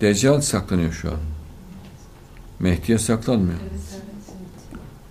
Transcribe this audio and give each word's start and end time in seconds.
Deccal 0.00 0.40
saklanıyor 0.40 0.92
şu 0.92 1.08
an. 1.08 1.18
Mehdi'ye 2.60 2.98
saklanmıyor. 2.98 3.58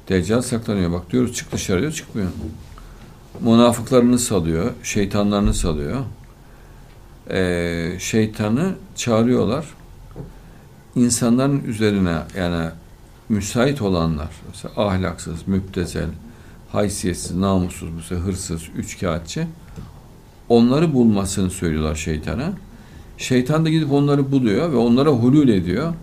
Deccal 0.09 0.41
saklanıyor. 0.41 0.91
Bak 0.91 1.11
diyoruz 1.11 1.33
çık 1.33 1.51
dışarı 1.51 1.81
diyor 1.81 1.91
çıkmıyor. 1.91 2.29
Münafıklarını 3.41 4.19
salıyor. 4.19 4.71
Şeytanlarını 4.83 5.53
salıyor. 5.53 6.03
Ee, 7.29 7.97
şeytanı 7.99 8.75
çağırıyorlar. 8.95 9.65
İnsanların 10.95 11.63
üzerine 11.63 12.17
yani 12.37 12.69
müsait 13.29 13.81
olanlar, 13.81 14.29
mesela 14.47 14.87
ahlaksız, 14.87 15.47
müptezel, 15.47 16.09
haysiyetsiz, 16.71 17.35
namussuz, 17.35 18.05
sefer 18.07 18.23
hırsız, 18.23 18.63
üçkağıtçı 18.77 19.47
onları 20.49 20.93
bulmasını 20.93 21.49
söylüyorlar 21.49 21.95
şeytana. 21.95 22.53
Şeytan 23.17 23.65
da 23.65 23.69
gidip 23.69 23.91
onları 23.91 24.31
buluyor 24.31 24.71
ve 24.71 24.77
onlara 24.77 25.09
hulul 25.09 25.47
ediyor. 25.47 25.93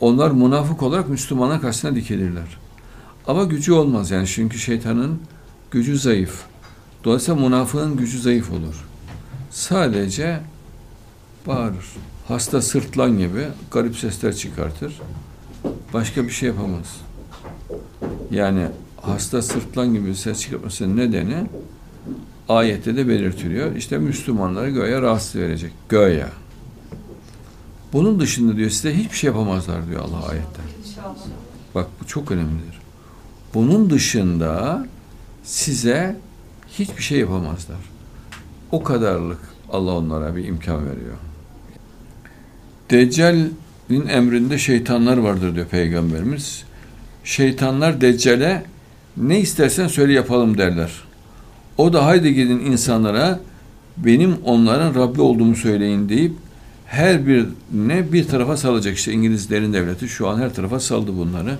Onlar 0.00 0.30
münafık 0.30 0.82
olarak 0.82 1.08
Müslümanlar 1.08 1.60
karşısına 1.60 1.94
dikilirler. 1.94 2.58
Ama 3.26 3.44
gücü 3.44 3.72
olmaz 3.72 4.10
yani 4.10 4.26
çünkü 4.26 4.58
şeytanın 4.58 5.18
gücü 5.70 5.98
zayıf. 5.98 6.42
Dolayısıyla 7.04 7.40
münafığın 7.40 7.96
gücü 7.96 8.20
zayıf 8.20 8.50
olur. 8.50 8.84
Sadece 9.50 10.40
bağırır. 11.46 11.86
Hasta 12.28 12.62
sırtlan 12.62 13.18
gibi 13.18 13.48
garip 13.70 13.96
sesler 13.96 14.36
çıkartır. 14.36 15.00
Başka 15.92 16.24
bir 16.24 16.30
şey 16.30 16.48
yapamaz. 16.48 17.00
Yani 18.30 18.66
hasta 19.02 19.42
sırtlan 19.42 19.94
gibi 19.94 20.14
ses 20.14 20.40
çıkartmasının 20.40 20.96
nedeni 20.96 21.36
ayette 22.48 22.96
de 22.96 23.08
belirtiliyor. 23.08 23.76
İşte 23.76 23.98
Müslümanları 23.98 24.70
göğe 24.70 25.02
rahatsız 25.02 25.40
verecek. 25.40 25.72
Göğe. 25.88 26.26
Bunun 27.94 28.20
dışında 28.20 28.56
diyor 28.56 28.70
size 28.70 28.96
hiçbir 28.96 29.16
şey 29.16 29.28
yapamazlar 29.28 29.88
diyor 29.88 30.00
Allah 30.00 30.28
ayette. 30.28 30.62
Bak 31.74 31.86
bu 32.00 32.06
çok 32.06 32.30
önemlidir. 32.30 32.80
Bunun 33.54 33.90
dışında 33.90 34.86
size 35.44 36.16
hiçbir 36.78 37.02
şey 37.02 37.18
yapamazlar. 37.18 37.76
O 38.72 38.82
kadarlık 38.82 39.38
Allah 39.72 39.92
onlara 39.92 40.36
bir 40.36 40.44
imkan 40.44 40.86
veriyor. 40.86 41.16
Deccal'in 42.90 44.08
emrinde 44.08 44.58
şeytanlar 44.58 45.16
vardır 45.16 45.54
diyor 45.54 45.66
Peygamberimiz. 45.66 46.64
Şeytanlar 47.24 48.00
Deccal'e 48.00 48.64
ne 49.16 49.40
istersen 49.40 49.88
söyle 49.88 50.12
yapalım 50.12 50.58
derler. 50.58 50.92
O 51.78 51.92
da 51.92 52.06
haydi 52.06 52.34
gidin 52.34 52.58
insanlara 52.60 53.40
benim 53.96 54.36
onların 54.44 54.94
Rabbi 54.94 55.20
olduğumu 55.20 55.56
söyleyin 55.56 56.08
deyip 56.08 56.32
her 56.94 57.26
birine 57.26 58.12
bir 58.12 58.28
tarafa 58.28 58.56
salacak. 58.56 58.96
İşte 58.96 59.12
İngilizlerin 59.12 59.72
devleti 59.72 60.08
şu 60.08 60.28
an 60.28 60.38
her 60.38 60.54
tarafa 60.54 60.80
saldı 60.80 61.16
bunları. 61.16 61.58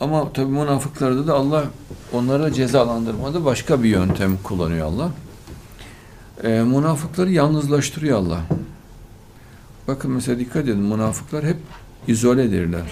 Ama 0.00 0.32
tabi 0.32 0.46
münafıklarda 0.46 1.26
da 1.26 1.34
Allah 1.34 1.64
onları 2.12 2.52
cezalandırmada 2.52 3.44
başka 3.44 3.82
bir 3.82 3.88
yöntem 3.88 4.38
kullanıyor 4.42 4.86
Allah. 4.86 5.10
E, 6.42 6.48
münafıkları 6.48 7.30
yalnızlaştırıyor 7.30 8.18
Allah. 8.18 8.40
Bakın 9.88 10.10
mesela 10.10 10.38
dikkat 10.38 10.64
edin 10.64 10.78
münafıklar 10.78 11.44
hep 11.44 11.58
izoledirler. 12.08 12.86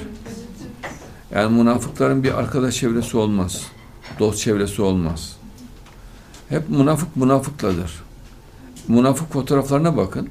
Yani 1.34 1.56
münafıkların 1.56 2.24
bir 2.24 2.38
arkadaş 2.38 2.76
çevresi 2.76 3.16
olmaz. 3.16 3.62
Dost 4.18 4.38
çevresi 4.38 4.82
olmaz. 4.82 5.36
Hep 6.48 6.68
münafık 6.68 7.16
münafıkladır. 7.16 8.02
Münafık 8.88 9.32
fotoğraflarına 9.32 9.96
bakın. 9.96 10.28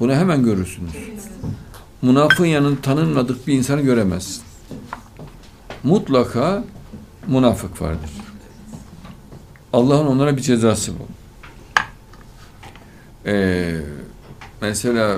Bunu 0.00 0.14
hemen 0.14 0.44
görürsünüz. 0.44 0.92
Münafığın 2.02 2.46
yanında 2.46 2.80
tanınmadık 2.80 3.46
bir 3.46 3.54
insanı 3.54 3.80
göremezsin. 3.80 4.42
Mutlaka 5.82 6.64
münafık 7.26 7.82
vardır. 7.82 8.10
Allah'ın 9.72 10.06
onlara 10.06 10.36
bir 10.36 10.42
cezası 10.42 10.92
bu. 10.92 11.06
Ee, 13.28 13.80
mesela 14.60 15.16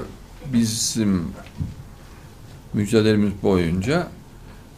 bizim 0.53 1.25
mücadelemiz 2.73 3.33
boyunca 3.43 4.09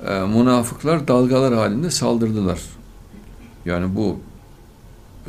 e, 0.07 0.13
münafıklar 0.13 1.09
dalgalar 1.09 1.55
halinde 1.55 1.91
saldırdılar. 1.91 2.61
Yani 3.65 3.97
bu 3.97 4.19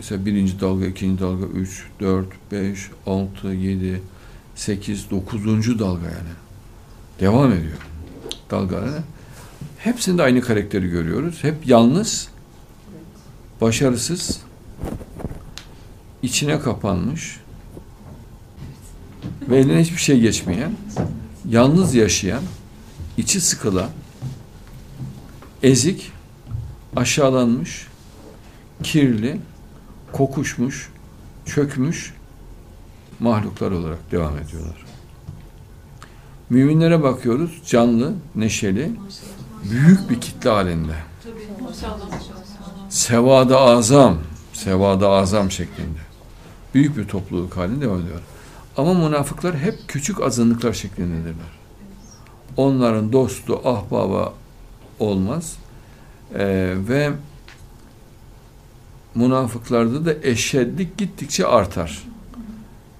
mesela 0.01 0.25
birinci 0.25 0.59
dalga, 0.59 0.85
ikinci 0.85 1.21
dalga, 1.21 1.45
üç, 1.45 1.85
dört, 1.99 2.27
beş, 2.51 2.89
altı, 3.05 3.47
yedi, 3.47 4.01
sekiz, 4.55 5.09
dokuzuncu 5.11 5.79
dalga 5.79 6.05
yani. 6.05 6.33
Devam 7.19 7.51
ediyor. 7.51 7.77
Dalgalar. 8.51 8.89
Hepsinde 9.77 10.23
aynı 10.23 10.41
karakteri 10.41 10.87
görüyoruz. 10.87 11.43
Hep 11.43 11.67
yalnız, 11.67 12.27
başarısız, 13.61 14.41
içine 16.21 16.59
kapanmış 16.59 17.37
ve 19.49 19.57
eline 19.57 19.81
hiçbir 19.81 20.01
şey 20.01 20.19
geçmeyen, 20.19 20.71
yalnız 21.49 21.95
yaşayan, 21.95 22.43
içi 23.17 23.41
sıkılan, 23.41 23.89
ezik, 25.63 26.11
aşağılanmış, 26.95 27.87
kirli, 28.83 29.39
kokuşmuş, 30.11 30.89
çökmüş 31.45 32.13
mahluklar 33.19 33.71
olarak 33.71 34.11
devam 34.11 34.37
ediyorlar. 34.37 34.85
Müminlere 36.49 37.03
bakıyoruz, 37.03 37.61
canlı, 37.65 38.13
neşeli, 38.35 38.91
büyük 39.71 40.09
bir 40.09 40.21
kitle 40.21 40.49
halinde. 40.49 40.95
Sevada 42.89 43.59
azam, 43.59 44.17
sevada 44.53 45.09
azam 45.09 45.51
şeklinde. 45.51 45.99
Büyük 46.73 46.97
bir 46.97 47.07
topluluk 47.07 47.57
halinde 47.57 47.85
devam 47.85 48.01
ediyor. 48.01 48.19
Ama 48.77 48.93
münafıklar 48.93 49.57
hep 49.57 49.79
küçük 49.87 50.21
azınlıklar 50.21 50.73
şeklindedirler. 50.73 51.59
Onların 52.57 53.13
dostu, 53.13 53.61
ahbaba 53.65 54.33
olmaz. 54.99 55.57
Ee, 56.35 56.73
ve 56.87 57.11
münafıklarda 59.15 60.05
da 60.05 60.13
eşedlik 60.23 60.97
gittikçe 60.97 61.45
artar. 61.45 62.03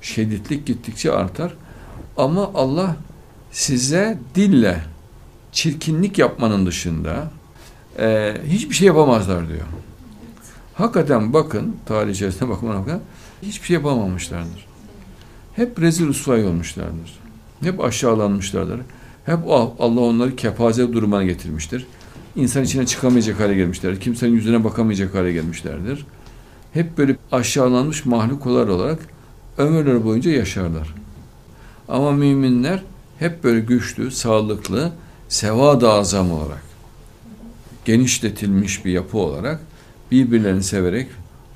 Şeditlik 0.02 0.66
gittikçe 0.66 1.12
artar. 1.12 1.54
Ama 2.18 2.52
Allah 2.56 2.96
size 3.52 4.20
dille 4.36 4.84
çirkinlik 5.52 6.18
yapmanın 6.18 6.66
dışında 6.66 7.32
e, 8.00 8.38
hiçbir 8.48 8.76
şey 8.76 8.88
yapamazlar 8.88 9.50
diyor. 9.50 9.66
Hakikaten 10.74 11.34
bakın, 11.34 11.76
tarih 11.86 12.12
içerisinde 12.14 12.50
bakın 12.50 12.70
münafıklar 12.70 13.00
hiçbir 13.44 13.68
şey 13.68 13.74
yapamamışlardır. 13.74 14.66
Hep 15.56 15.82
rezil 15.82 16.08
usvay 16.08 16.46
olmuşlardır. 16.46 17.20
Hep 17.64 17.84
aşağılanmışlardır. 17.84 18.80
Hep 19.26 19.40
Allah 19.80 20.00
onları 20.00 20.36
kepaze 20.36 20.94
durumuna 20.94 21.24
getirmiştir. 21.24 21.88
İnsan 22.36 22.64
içine 22.64 22.86
çıkamayacak 22.86 23.40
hale 23.40 23.56
gelmişlerdir. 23.56 24.00
Kimsenin 24.00 24.34
yüzüne 24.34 24.64
bakamayacak 24.64 25.16
hale 25.16 25.34
gelmişlerdir. 25.34 26.06
Hep 26.74 26.98
böyle 26.98 27.16
aşağılanmış 27.32 28.06
mahluklar 28.06 28.68
olarak 28.68 29.00
ömürleri 29.58 30.06
boyunca 30.06 30.32
yaşarlar. 30.32 30.94
Ama 31.88 32.12
müminler 32.12 32.84
hep 33.20 33.44
böyle 33.44 33.60
güçlü, 33.60 34.12
sağlıklı, 34.12 34.92
sevad 35.30 35.82
azam 35.82 36.32
olarak, 36.32 36.64
genişletilmiş 37.86 38.86
bir 38.86 38.92
yapı 38.92 39.18
olarak 39.18 39.60
birbirlerini 40.12 40.64
severek 40.64 41.08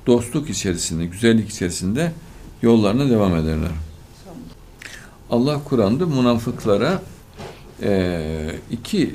dostluk 0.06 0.50
içerisinde, 0.50 1.06
güzellik 1.06 1.50
içerisinde 1.50 2.12
yollarına 2.62 3.10
devam 3.10 3.36
ederler. 3.36 3.70
Allah 5.30 5.60
Kur'an'da 5.64 6.06
münafıklara 6.06 7.02
e, 7.82 8.52
iki 8.70 9.14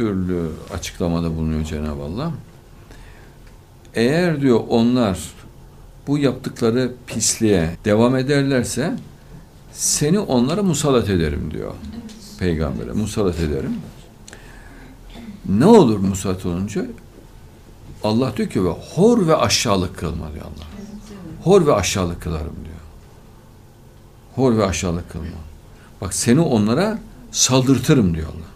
türlü 0.00 0.50
açıklamada 0.74 1.36
bulunuyor 1.36 1.64
Cenab-ı 1.64 2.02
Allah. 2.02 2.32
Eğer 3.94 4.40
diyor 4.40 4.60
onlar 4.68 5.18
bu 6.06 6.18
yaptıkları 6.18 6.92
pisliğe 7.06 7.76
devam 7.84 8.16
ederlerse 8.16 8.96
seni 9.72 10.18
onlara 10.18 10.62
musallat 10.62 11.08
ederim 11.08 11.50
diyor. 11.50 11.74
Peygamber'e 12.38 12.92
musallat 12.92 13.40
ederim. 13.40 13.76
Ne 15.48 15.66
olur 15.66 15.98
musallat 15.98 16.46
olunca? 16.46 16.86
Allah 18.04 18.32
diyor 18.36 18.48
ki 18.48 18.64
ve 18.64 18.68
hor 18.68 19.26
ve 19.26 19.36
aşağılık 19.36 19.96
kılma 19.98 20.32
diyor 20.32 20.44
Allah. 20.44 20.66
Hor 21.44 21.66
ve 21.66 21.74
aşağılık 21.74 22.22
kılarım 22.22 22.56
diyor. 22.64 22.80
Hor 24.34 24.58
ve 24.58 24.66
aşağılık 24.66 25.10
kılma. 25.10 25.26
Bak 26.00 26.14
seni 26.14 26.40
onlara 26.40 26.98
saldırtırım 27.30 28.14
diyor 28.14 28.28
Allah. 28.28 28.50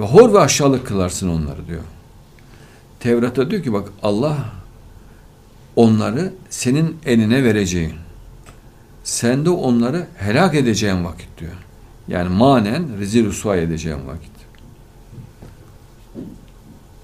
Ve 0.00 0.04
hor 0.04 0.32
ve 0.32 0.40
aşağılık 0.40 0.86
kılarsın 0.86 1.28
onları 1.28 1.66
diyor. 1.66 1.82
Tevrat'ta 3.00 3.50
diyor 3.50 3.62
ki 3.62 3.72
bak 3.72 3.88
Allah 4.02 4.36
onları 5.76 6.32
senin 6.50 6.96
eline 7.06 7.44
vereceğin 7.44 7.94
Sen 9.04 9.44
de 9.44 9.50
onları 9.50 10.06
helak 10.16 10.54
edeceğin 10.54 11.04
vakit 11.04 11.28
diyor. 11.38 11.52
Yani 12.08 12.28
manen 12.28 12.98
rezil 12.98 13.26
rüsva 13.26 13.56
edeceğin 13.56 14.06
vakit. 14.06 14.30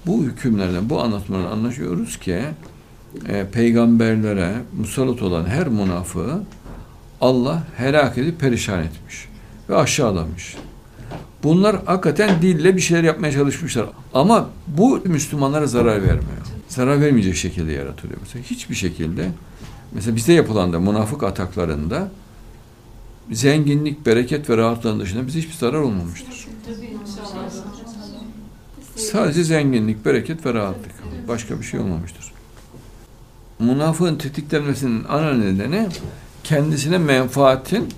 Bu 0.05 0.23
hükümlerden, 0.23 0.89
bu 0.89 1.01
anlatmadan 1.01 1.45
anlaşıyoruz 1.51 2.19
ki 2.19 2.41
e, 3.27 3.45
peygamberlere 3.51 4.53
musallat 4.77 5.21
olan 5.21 5.45
her 5.45 5.67
münafığı 5.67 6.41
Allah 7.21 7.63
helak 7.77 8.17
edip 8.17 8.39
perişan 8.39 8.79
etmiş 8.79 9.27
ve 9.69 9.75
aşağılamış. 9.75 10.55
Bunlar 11.43 11.85
hakikaten 11.85 12.41
dille 12.41 12.75
bir 12.75 12.81
şeyler 12.81 13.03
yapmaya 13.03 13.31
çalışmışlar. 13.31 13.85
Ama 14.13 14.49
bu 14.67 15.01
Müslümanlara 15.05 15.67
zarar 15.67 16.01
vermiyor. 16.01 16.47
Zarar 16.67 17.01
vermeyecek 17.01 17.35
şekilde 17.35 17.71
yaratılıyor. 17.71 18.19
Mesela 18.21 18.45
hiçbir 18.45 18.75
şekilde 18.75 19.29
mesela 19.91 20.15
bize 20.15 20.33
yapılan 20.33 20.73
da 20.73 20.79
münafık 20.79 21.23
ataklarında 21.23 22.11
zenginlik, 23.31 24.05
bereket 24.05 24.49
ve 24.49 24.57
rahatlığın 24.57 24.99
dışında 24.99 25.27
bize 25.27 25.39
hiçbir 25.39 25.53
zarar 25.53 25.79
olmamıştır. 25.79 26.47
Sadece 28.95 29.43
zenginlik, 29.43 30.05
bereket 30.05 30.45
ve 30.45 30.53
rahatlık. 30.53 30.91
Başka 31.27 31.59
bir 31.59 31.65
şey 31.65 31.79
olmamıştır. 31.79 32.31
Münafığın 33.59 34.15
tetiklenmesinin 34.15 35.03
ana 35.03 35.33
nedeni 35.33 35.87
kendisine 36.43 36.97
menfaatin 36.97 37.89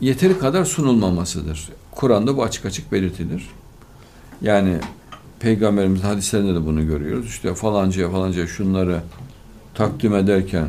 yeteri 0.00 0.38
kadar 0.38 0.64
sunulmamasıdır. 0.64 1.68
Kur'an'da 1.96 2.36
bu 2.36 2.44
açık 2.44 2.66
açık 2.66 2.92
belirtilir. 2.92 3.48
Yani 4.42 4.78
Peygamberimizin 5.40 6.04
hadislerinde 6.04 6.54
de 6.54 6.66
bunu 6.66 6.86
görüyoruz. 6.86 7.26
İşte 7.26 7.54
falancaya 7.54 8.10
falancaya 8.10 8.46
şunları 8.46 9.00
takdim 9.74 10.14
ederken 10.14 10.68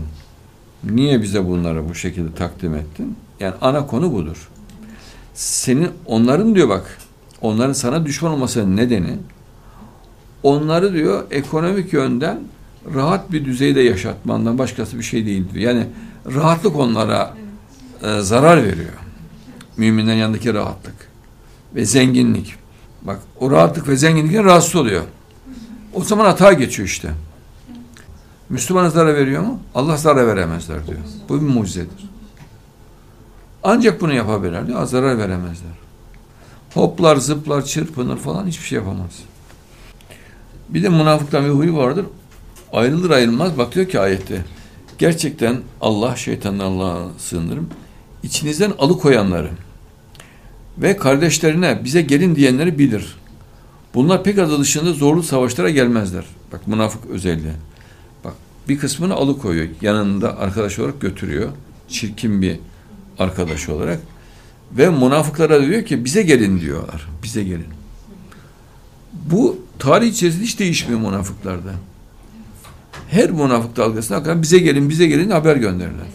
niye 0.84 1.22
bize 1.22 1.46
bunları 1.48 1.90
bu 1.90 1.96
şekilde 1.96 2.36
takdim 2.36 2.76
ettin? 2.76 3.16
Yani 3.40 3.54
ana 3.62 3.88
konu 3.88 4.14
budur. 4.14 4.50
Senin 5.34 5.90
onların 6.06 6.56
diyor 6.56 6.70
bak 6.70 6.98
onların 7.42 7.74
sana 7.74 8.06
düşman 8.06 8.32
olmasının 8.32 8.78
nedeni 8.78 9.18
onları 10.44 10.94
diyor 10.94 11.24
ekonomik 11.32 11.94
yönden 11.94 12.40
rahat 12.96 13.32
bir 13.32 13.46
düzeyde 13.46 13.82
yaşatmandan 13.82 14.58
başkası 14.58 14.98
bir 14.98 15.04
şey 15.04 15.26
değil 15.26 15.46
diyor. 15.54 15.74
Yani 15.74 15.88
rahatlık 16.36 16.76
onlara 16.76 17.34
e, 18.04 18.20
zarar 18.20 18.64
veriyor. 18.64 18.94
Müminlerin 19.78 20.18
yanındaki 20.18 20.54
rahatlık 20.54 21.17
ve 21.76 21.86
zenginlik. 21.86 22.56
Bak 23.02 23.20
o 23.40 23.52
rahatlık 23.52 23.88
ve 23.88 23.96
zenginlikten 23.98 24.46
rahatsız 24.46 24.76
oluyor. 24.76 25.04
O 25.94 26.04
zaman 26.04 26.26
hata 26.26 26.54
geçiyor 26.54 26.88
işte. 26.88 27.12
Müslümana 28.50 28.90
zarar 28.90 29.16
veriyor 29.16 29.44
mu? 29.44 29.60
Allah 29.76 29.98
zarar 29.98 30.28
veremezler 30.28 30.88
diyor. 30.88 31.00
Bu 31.30 31.42
bir 31.42 31.48
mucizedir. 31.48 32.10
Ancak 33.64 34.02
bunu 34.02 34.14
yapabilirler 34.14 34.68
diyor. 34.68 34.86
Zarar 34.86 35.18
veremezler. 35.18 35.72
Hoplar, 36.74 37.16
zıplar, 37.16 37.66
çırpınır 37.66 38.18
falan 38.18 38.48
hiçbir 38.48 38.66
şey 38.66 38.76
yapamaz. 38.76 39.12
Bir 40.70 40.84
de 40.84 40.90
münafıktan 40.90 41.46
bir 41.46 41.50
huyu 41.50 41.78
vardır. 41.78 42.06
Ayrılır 42.74 43.10
ayrılmaz 43.10 43.58
bak 43.58 43.76
diyor 43.76 43.88
ki 43.88 44.00
ayette. 44.00 44.46
Gerçekten 44.98 45.62
Allah 45.82 46.16
şeytandan 46.16 46.66
Allah'a 46.66 47.08
sığınırım. 47.18 47.70
İçinizden 48.24 48.74
alıkoyanları 48.80 49.50
ve 50.82 50.98
kardeşlerine 50.98 51.82
bize 51.84 52.02
gelin 52.02 52.36
diyenleri 52.36 52.80
bilir. 52.80 53.16
Bunlar 53.94 54.24
pek 54.24 54.40
adı 54.40 54.60
dışında 54.60 54.94
zorlu 54.94 55.24
savaşlara 55.24 55.70
gelmezler. 55.70 56.26
Bak 56.52 56.68
münafık 56.68 57.06
özelliği. 57.06 57.54
Bak 58.24 58.34
bir 58.70 58.80
kısmını 58.80 59.14
alıkoyuyor. 59.14 59.68
Yanında 59.82 60.38
arkadaş 60.38 60.80
olarak 60.80 61.02
götürüyor. 61.02 61.50
Çirkin 61.90 62.42
bir 62.42 62.60
arkadaş 63.20 63.70
olarak. 63.70 64.00
Ve 64.72 64.90
münafıklara 64.90 65.66
diyor 65.66 65.86
ki 65.86 66.06
bize 66.06 66.22
gelin 66.22 66.62
diyorlar. 66.62 67.08
Bize 67.24 67.44
gelin. 67.44 67.68
Bu 69.14 69.60
tarih 69.80 70.08
içerisinde 70.08 70.44
hiç 70.44 70.60
değişmiyor 70.60 71.00
münafıklarda. 71.00 71.74
Her 73.10 73.32
münafık 73.32 73.78
dalgasına 73.78 74.24
kadar 74.24 74.42
bize 74.42 74.60
gelin 74.60 74.90
bize 74.90 75.08
gelin 75.08 75.30
haber 75.30 75.56
gönderirler. 75.56 76.08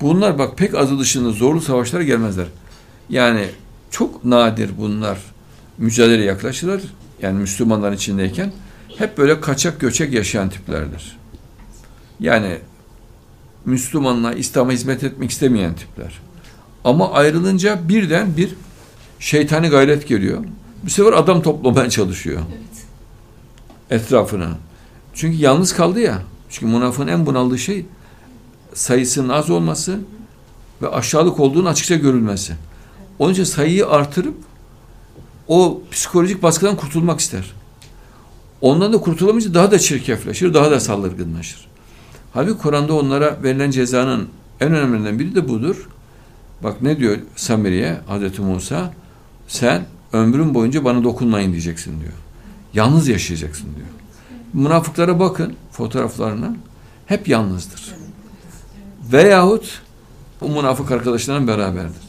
Bunlar 0.00 0.38
bak 0.38 0.58
pek 0.58 0.74
azı 0.74 0.98
dışında 0.98 1.30
zorlu 1.30 1.60
savaşlara 1.60 2.02
gelmezler. 2.02 2.46
Yani 3.08 3.48
çok 3.90 4.24
nadir 4.24 4.70
bunlar 4.78 5.18
mücadele 5.78 6.24
yaklaşırlar. 6.24 6.80
Yani 7.22 7.38
Müslümanların 7.38 7.96
içindeyken 7.96 8.52
hep 8.98 9.18
böyle 9.18 9.40
kaçak 9.40 9.80
göçek 9.80 10.12
yaşayan 10.12 10.48
tiplerdir. 10.48 11.16
Yani 12.20 12.58
Müslümanla 13.64 14.32
İslam'a 14.32 14.72
hizmet 14.72 15.04
etmek 15.04 15.30
istemeyen 15.30 15.74
tipler. 15.74 16.20
Ama 16.84 17.12
ayrılınca 17.12 17.88
birden 17.88 18.36
bir 18.36 18.54
şeytani 19.18 19.68
gayret 19.68 20.08
geliyor. 20.08 20.44
Bu 20.84 20.90
sefer 20.90 21.12
adam 21.12 21.42
toplamaya 21.42 21.90
çalışıyor. 21.90 22.40
Evet. 22.50 24.02
Etrafına. 24.02 24.50
Çünkü 25.14 25.36
yalnız 25.36 25.72
kaldı 25.72 26.00
ya. 26.00 26.22
Çünkü 26.50 26.66
münafığın 26.66 27.06
en 27.06 27.26
bunaldığı 27.26 27.58
şey 27.58 27.86
sayısının 28.76 29.28
az 29.28 29.50
olması 29.50 29.98
ve 30.82 30.88
aşağılık 30.88 31.40
olduğunu 31.40 31.68
açıkça 31.68 31.96
görülmesi. 31.96 32.54
Onun 33.18 33.32
için 33.32 33.44
sayıyı 33.44 33.88
artırıp 33.88 34.34
o 35.48 35.82
psikolojik 35.90 36.42
baskıdan 36.42 36.76
kurtulmak 36.76 37.20
ister. 37.20 37.52
Ondan 38.60 38.92
da 38.92 38.98
kurtulamayınca 38.98 39.54
daha 39.54 39.70
da 39.70 39.78
çirkefleşir, 39.78 40.54
daha 40.54 40.70
da 40.70 40.80
saldırgınlaşır. 40.80 41.68
Halbuki 42.32 42.58
Kur'an'da 42.58 42.94
onlara 42.94 43.42
verilen 43.42 43.70
cezanın 43.70 44.28
en 44.60 44.74
önemlilerinden 44.74 45.18
biri 45.18 45.34
de 45.34 45.48
budur. 45.48 45.88
Bak 46.62 46.82
ne 46.82 46.98
diyor 46.98 47.18
Samiri'ye 47.36 48.00
Hazreti 48.06 48.42
Musa? 48.42 48.92
Sen 49.48 49.86
ömrün 50.12 50.54
boyunca 50.54 50.84
bana 50.84 51.04
dokunmayın 51.04 51.52
diyeceksin 51.52 52.00
diyor. 52.00 52.12
Yalnız 52.74 53.08
yaşayacaksın 53.08 53.66
diyor. 53.76 53.88
Münafıklara 54.52 55.20
bakın 55.20 55.54
fotoğraflarına. 55.72 56.56
Hep 57.06 57.28
yalnızdır. 57.28 58.05
Veyahut 59.12 59.82
o 60.40 60.48
münafık 60.48 60.90
arkadaşlarla 60.90 61.46
beraberdir. 61.46 62.02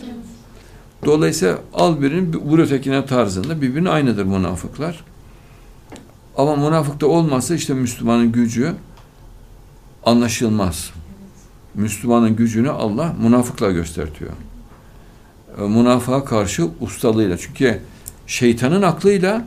Dolayısıyla 1.06 1.60
al 1.74 2.02
birini 2.02 2.38
vur 2.38 2.60
ötekine 2.60 3.06
tarzında 3.06 3.62
birbirine 3.62 3.90
aynıdır 3.90 4.24
münafıklar. 4.24 5.04
Ama 6.38 6.56
münafıkta 6.56 7.08
olmazsa 7.08 7.56
işte 7.56 7.74
Müslümanın 7.74 8.32
gücü 8.32 8.76
anlaşılmaz. 10.06 10.90
Müslümanın 11.76 12.36
gücünü 12.36 12.70
Allah 12.70 13.16
münafıkla 13.22 13.72
göstertiyor. 13.72 14.32
E, 15.58 15.62
münafığa 15.62 16.26
karşı 16.26 16.70
ustalığıyla. 16.80 17.38
Çünkü 17.38 17.82
şeytanın 18.28 18.82
aklıyla 18.82 19.46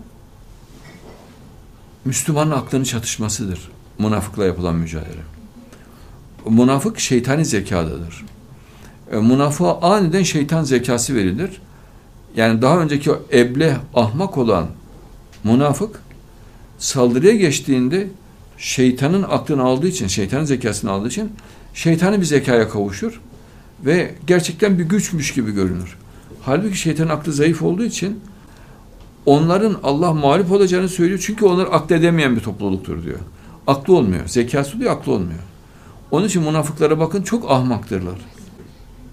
Müslümanın 2.05 2.51
aklının 2.51 2.85
çatışmasıdır. 2.85 3.71
Münafıkla 3.99 4.45
yapılan 4.45 4.75
mücadele. 4.75 5.40
Münafık 6.49 7.01
şeytani 7.01 7.45
zekadadır. 7.45 8.25
E, 9.13 9.17
münafığa 9.17 9.81
aniden 9.81 10.23
şeytan 10.23 10.65
zekası 10.65 11.15
verilir. 11.15 11.61
Yani 12.37 12.63
daha 12.63 12.79
önceki 12.79 13.13
o 13.13 13.23
eble, 13.33 13.77
ahmak 13.95 14.39
olan 14.39 14.67
münafık 15.45 16.01
saldırıya 16.79 17.37
geçtiğinde 17.37 18.09
şeytanın 18.59 19.23
aklını 19.23 19.63
aldığı 19.63 19.89
için, 19.89 20.07
şeytanın 20.07 20.45
zekasını 20.45 20.91
aldığı 20.91 21.09
için 21.09 21.33
şeytani 21.75 22.21
bir 22.21 22.27
zekaya 22.27 22.69
kavuşur 22.69 23.21
ve 23.85 24.15
gerçekten 24.27 24.79
bir 24.79 24.85
güçmüş 24.85 25.35
gibi 25.35 25.53
görünür. 25.53 25.97
Halbuki 26.43 26.79
şeytanın 26.79 27.09
aklı 27.09 27.33
zayıf 27.33 27.63
olduğu 27.63 27.85
için 27.85 28.21
onların 29.27 29.77
Allah 29.83 30.13
mağlup 30.13 30.53
olacağını 30.53 30.89
söylüyor. 30.89 31.23
Çünkü 31.27 31.45
onlar 31.45 31.69
akledemeyen 31.71 32.37
bir 32.37 32.41
topluluktur 32.41 33.05
diyor. 33.05 33.19
Aklı 33.67 33.97
olmuyor. 33.97 34.29
Zekası 34.29 34.81
diyor, 34.81 34.93
aklı 34.93 35.13
olmuyor. 35.13 35.41
Onun 36.11 36.27
için 36.27 36.43
münafıklara 36.43 36.99
bakın 37.01 37.23
çok 37.23 37.51
ahmaktırlar. 37.51 38.19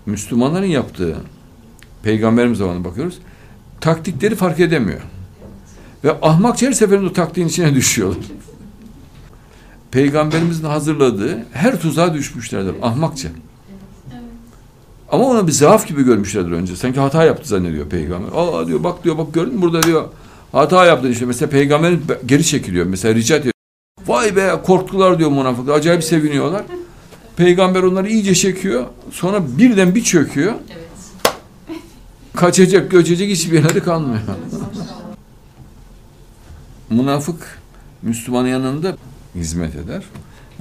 Müslümanların 0.06 0.66
yaptığı 0.66 1.16
peygamberimiz 2.04 2.58
zamanı 2.58 2.84
bakıyoruz. 2.84 3.18
Taktikleri 3.82 4.36
fark 4.36 4.60
edemiyor. 4.60 5.02
Ve 6.04 6.22
ahmakça 6.22 6.68
her 6.68 6.72
seferinde 6.72 7.08
o 7.08 7.14
taktiğin 7.14 7.48
içine 7.48 7.76
düşüyorlar. 7.76 8.24
Peygamberimizin 9.92 10.66
hazırladığı 10.66 11.46
her 11.54 11.82
tuzağa 11.82 12.14
düşmüşlerdir 12.14 12.76
ahmakça. 12.82 13.30
Ama 15.12 15.24
onu 15.26 15.48
bir 15.48 15.52
zaaf 15.52 15.88
gibi 15.88 16.04
görmüşlerdir 16.04 16.52
önce. 16.52 16.76
Sanki 16.76 17.00
hata 17.00 17.24
yaptı 17.24 17.50
zannediyor 17.50 17.90
peygamber. 17.90 18.30
Aa 18.36 18.68
diyor 18.68 18.84
bak 18.84 19.04
diyor 19.04 19.18
bak 19.18 19.34
gördün 19.34 19.56
mü 19.56 19.62
burada 19.62 19.84
diyor 19.84 20.06
hata 20.52 20.86
yaptın 20.86 21.12
işte. 21.12 21.26
Mesela 21.26 21.50
peygamberin 21.50 22.04
geri 22.26 22.44
çekiliyor. 22.46 22.86
Mesela 22.86 23.16
rica 23.16 23.36
ediyor. 23.36 23.54
Vay 24.08 24.36
be 24.36 24.62
korktular 24.66 25.20
diyor 25.20 25.32
münafıklar. 25.32 25.76
Acayip 25.76 26.04
seviniyorlar. 26.04 26.64
Peygamber 27.38 27.84
onları 27.84 28.10
iyice 28.10 28.36
çekiyor. 28.36 28.86
Sonra 29.12 29.58
birden 29.58 29.96
bir 29.96 30.04
çöküyor. 30.04 30.54
Kaçacak, 32.36 32.92
göçecek 32.92 33.32
hiçbir 33.32 33.54
yerleri 33.54 33.84
kalmıyor. 33.84 34.20
Münafık 36.90 37.60
Müslümanın 38.02 38.48
yanında 38.48 38.98
hizmet 39.36 39.76
eder. 39.76 40.04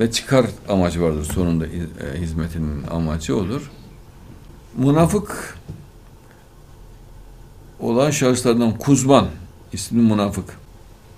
ve 0.00 0.10
çıkar 0.10 0.46
amacı 0.68 1.02
vardır 1.02 1.24
sonunda 1.24 1.66
e, 1.66 2.20
hizmetinin 2.20 2.82
amacı 2.90 3.36
olur. 3.36 3.70
Münafık 4.76 5.58
olan 7.80 8.10
şahıslardan 8.10 8.78
Kuzman 8.78 9.26
ismi 9.72 10.02
münafık. 10.02 10.56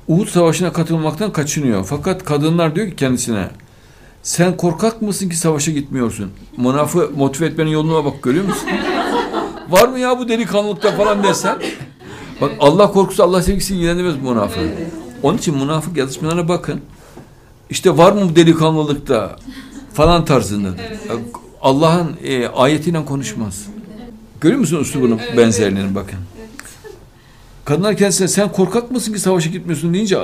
Uhud 0.08 0.28
Savaşı'na 0.28 0.72
katılmaktan 0.72 1.32
kaçınıyor. 1.32 1.84
Fakat 1.84 2.24
kadınlar 2.24 2.74
diyor 2.74 2.88
ki 2.88 2.96
kendisine 2.96 3.48
sen 4.22 4.56
korkak 4.56 5.02
mısın 5.02 5.28
ki 5.28 5.36
savaşa 5.36 5.72
gitmiyorsun? 5.72 6.30
Münafı 6.56 7.10
motive 7.16 7.46
etmenin 7.46 7.70
yoluna 7.70 8.04
bak 8.04 8.22
görüyor 8.22 8.44
musun? 8.44 8.68
Var 9.70 9.88
mı 9.88 9.98
ya 9.98 10.18
bu 10.18 10.28
delikanlılıkta 10.28 10.96
falan 10.96 11.24
desen? 11.24 11.58
Bak 12.40 12.50
Allah 12.60 12.92
korkusu 12.92 13.22
Allah 13.24 13.42
sevgisi 13.42 13.74
ilgilendirmez 13.74 14.22
münafık. 14.22 14.64
Onun 15.22 15.38
için 15.38 15.56
münafık 15.56 15.96
yazışmalarına 15.96 16.48
bakın. 16.48 16.80
İşte 17.70 17.96
var 17.96 18.12
mı 18.12 18.28
bu 18.30 18.36
delikanlılıkta 18.36 19.36
falan 19.94 20.24
tarzında. 20.24 20.68
Allah'ın 21.62 22.16
e, 22.24 22.48
ayetiyle 22.48 23.04
konuşmaz. 23.04 23.66
Görüyor 24.40 24.60
musun 24.60 24.80
üslubunun 24.80 25.18
evet, 25.18 25.36
benzerliğini 25.36 25.86
evet. 25.86 25.94
bakın. 25.94 26.18
Kadınlar 27.64 27.96
kendisine 27.96 28.28
sen 28.28 28.52
korkak 28.52 28.90
mısın 28.90 29.12
ki 29.12 29.18
savaşa 29.18 29.50
gitmiyorsun 29.50 29.94
deyince 29.94 30.18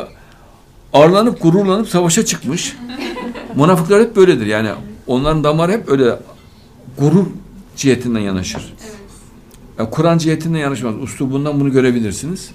arlanıp 0.93 1.43
gururlanıp 1.43 1.89
savaşa 1.89 2.25
çıkmış. 2.25 2.77
Münafıklar 3.57 4.03
hep 4.03 4.17
böyledir. 4.17 4.47
Yani 4.47 4.71
onların 5.07 5.45
damarı 5.45 5.73
hep 5.73 5.89
öyle 5.89 6.19
gurur 6.99 7.27
cihetinden 7.77 8.21
yanaşır. 8.21 8.75
Yani 9.79 9.91
Kur'an 9.91 10.19
cihetinden 10.19 10.59
yanaşmaz. 10.59 10.95
Uslubundan 11.03 11.61
bunu 11.61 11.73
görebilirsiniz. 11.73 12.51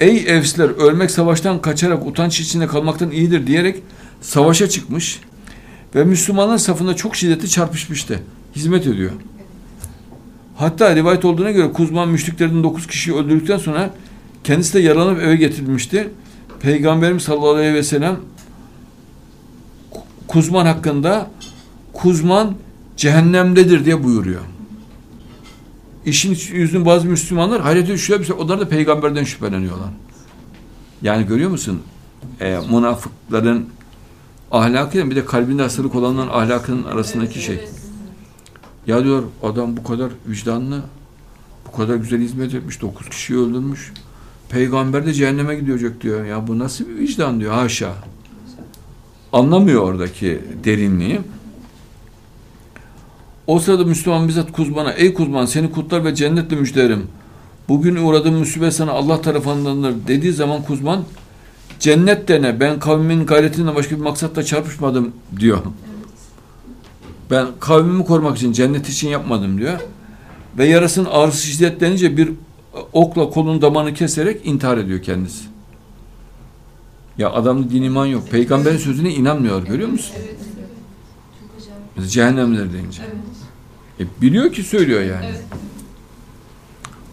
Ey 0.00 0.24
evsler 0.26 0.68
ölmek 0.68 1.10
savaştan 1.10 1.60
kaçarak 1.60 2.06
utanç 2.06 2.40
içinde 2.40 2.66
kalmaktan 2.66 3.10
iyidir 3.10 3.46
diyerek 3.46 3.82
savaşa 4.20 4.68
çıkmış 4.68 5.20
ve 5.94 6.04
Müslümanlar 6.04 6.58
safında 6.58 6.96
çok 6.96 7.16
şiddetli 7.16 7.48
çarpışmıştı. 7.48 8.20
Hizmet 8.56 8.86
ediyor. 8.86 9.10
Hatta 10.56 10.96
rivayet 10.96 11.24
olduğuna 11.24 11.50
göre 11.50 11.72
Kuzman 11.72 12.08
müşriklerden 12.08 12.62
dokuz 12.62 12.86
kişiyi 12.86 13.14
öldürdükten 13.14 13.58
sonra 13.58 13.90
kendisi 14.44 14.74
de 14.74 14.80
yaralanıp 14.80 15.22
eve 15.22 15.36
getirilmişti. 15.36 16.08
Peygamberimiz 16.60 17.22
sallallahu 17.22 17.54
aleyhi 17.54 17.74
ve 17.74 17.82
sellem 17.82 18.16
Kuzman 20.28 20.66
hakkında 20.66 21.30
Kuzman 21.92 22.54
cehennemdedir 22.96 23.84
diye 23.84 24.04
buyuruyor. 24.04 24.40
İşin 26.04 26.30
yüzünün 26.52 26.86
bazı 26.86 27.06
Müslümanlar 27.08 27.60
hayrete 27.60 27.92
düşüyor. 27.92 28.26
Onlar 28.38 28.60
da 28.60 28.68
peygamberden 28.68 29.24
şüpheleniyorlar. 29.24 29.88
Yani 31.02 31.26
görüyor 31.26 31.50
musun? 31.50 31.82
E, 32.40 32.58
münafıkların 32.70 33.66
ahlakıyla 34.50 35.10
bir 35.10 35.16
de 35.16 35.24
kalbinde 35.24 35.62
hastalık 35.62 35.94
olanların 35.94 36.28
ahlakının 36.28 36.84
arasındaki 36.84 37.42
şey. 37.42 37.68
Ya 38.86 39.04
diyor 39.04 39.22
adam 39.42 39.76
bu 39.76 39.84
kadar 39.84 40.10
vicdanlı, 40.26 40.82
bu 41.66 41.76
kadar 41.76 41.96
güzel 41.96 42.20
hizmet 42.20 42.54
etmiş, 42.54 42.82
dokuz 42.82 43.08
kişiyi 43.08 43.38
öldürmüş. 43.38 43.92
Peygamber 44.48 45.06
de 45.06 45.12
cehenneme 45.12 45.54
gidecek 45.54 46.00
diyor. 46.00 46.24
Ya 46.24 46.46
bu 46.46 46.58
nasıl 46.58 46.88
bir 46.88 46.98
vicdan 46.98 47.40
diyor 47.40 47.52
haşa. 47.52 47.94
Anlamıyor 49.36 49.82
oradaki 49.82 50.40
derinliği. 50.64 51.20
O 53.46 53.58
sırada 53.58 53.84
Müslüman 53.84 54.28
bizzat 54.28 54.52
Kuzman'a, 54.52 54.92
ey 54.92 55.14
Kuzman 55.14 55.46
seni 55.46 55.72
kutlar 55.72 56.04
ve 56.04 56.14
cennetle 56.14 56.56
müjderim. 56.56 57.02
Bugün 57.68 57.96
uğradığım 57.96 58.34
musibet 58.34 58.72
sana 58.72 58.92
Allah 58.92 59.20
tarafındandır 59.20 59.94
dediği 60.08 60.32
zaman 60.32 60.62
Kuzman, 60.62 61.04
cennet 61.80 62.28
dene 62.28 62.60
ben 62.60 62.78
kavmimin 62.78 63.26
gayretinden 63.26 63.74
başka 63.74 63.96
bir 63.96 64.00
maksatla 64.00 64.42
çarpışmadım 64.42 65.12
diyor. 65.40 65.58
Ben 67.30 67.46
kavmimi 67.60 68.04
korumak 68.04 68.36
için, 68.36 68.52
cennet 68.52 68.88
için 68.88 69.08
yapmadım 69.08 69.58
diyor. 69.58 69.80
Ve 70.58 70.66
yarasının 70.66 71.08
ağrısı 71.10 71.46
şiddetlenince 71.46 72.16
bir 72.16 72.30
okla 72.92 73.30
kolun 73.30 73.62
damarını 73.62 73.94
keserek 73.94 74.46
intihar 74.46 74.78
ediyor 74.78 75.02
kendisi. 75.02 75.55
Ya 77.18 77.30
adamda 77.30 77.70
din 77.70 77.82
iman 77.82 78.06
yok. 78.06 78.30
Peygamberin 78.30 78.76
sözüne 78.76 79.10
inanmıyor. 79.10 79.62
Görüyor 79.62 79.88
musun? 79.88 80.16
Cehennemler 82.08 82.72
deyince. 82.72 83.02
Evet. 83.98 84.10
E, 84.18 84.22
biliyor 84.22 84.52
ki 84.52 84.62
söylüyor 84.62 85.00
yani. 85.00 85.26
Evet. 85.26 85.44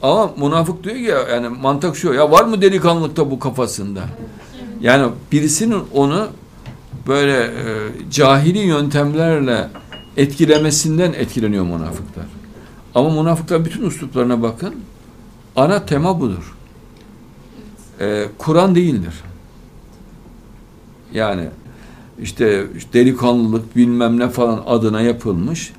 Ama 0.02 0.32
münafık 0.38 0.84
diyor 0.84 0.96
ki 0.96 1.32
yani 1.32 1.50
mantık 1.50 1.96
şu 1.96 2.14
ya 2.14 2.32
var 2.32 2.44
mı 2.44 2.62
delikanlılıkta 2.62 3.32
bu 3.32 3.40
kafasında? 3.40 4.04
Yani 4.82 5.12
birisinin 5.32 5.84
onu 5.94 6.28
böyle 7.08 7.44
e, 7.44 7.52
cahili 8.12 8.60
yöntemlerle 8.60 9.70
etkilemesinden 10.18 11.14
etkileniyor 11.14 11.66
münafıklar. 11.66 12.26
Ama 12.96 13.22
münafıklar 13.22 13.66
bütün 13.66 13.86
üsluplarına 13.86 14.42
bakın. 14.42 14.76
Ana 15.56 15.86
tema 15.86 16.20
budur. 16.20 16.56
Ee, 18.00 18.26
Kur'an 18.38 18.76
değildir. 18.76 19.14
Yani 21.14 21.48
işte 22.22 22.68
delikanlılık 22.94 23.76
bilmem 23.76 24.20
ne 24.20 24.30
falan 24.30 24.64
adına 24.66 25.02
yapılmış 25.02 25.74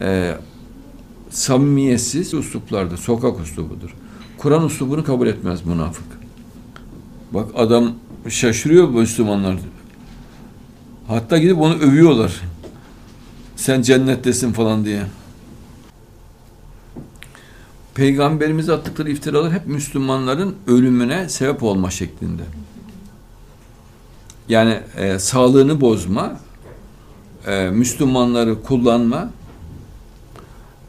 e, 0.00 0.34
samimiyetsiz 1.30 2.34
üsluplardır. 2.34 2.96
Sokak 2.96 3.40
üslubudur. 3.40 3.94
Kur'an 4.38 4.66
üslubunu 4.66 5.04
kabul 5.04 5.26
etmez 5.26 5.66
münafık. 5.66 6.06
Bak 7.32 7.48
adam 7.56 7.92
şaşırıyor 8.28 8.88
Müslümanlar. 8.88 9.56
Hatta 11.08 11.38
gidip 11.38 11.58
onu 11.58 11.74
övüyorlar. 11.74 12.40
Sen 13.56 13.82
cennettesin 13.82 14.52
falan 14.52 14.84
diye. 14.84 15.02
Peygamberimize 17.94 18.72
attıkları 18.72 19.10
iftiralar 19.10 19.52
hep 19.52 19.66
Müslümanların 19.66 20.54
ölümüne 20.66 21.28
sebep 21.28 21.62
olma 21.62 21.90
şeklinde. 21.90 22.42
Yani 24.50 24.78
e, 24.96 25.18
sağlığını 25.18 25.80
bozma, 25.80 26.40
e, 27.46 27.70
Müslümanları 27.70 28.62
kullanma, 28.62 29.30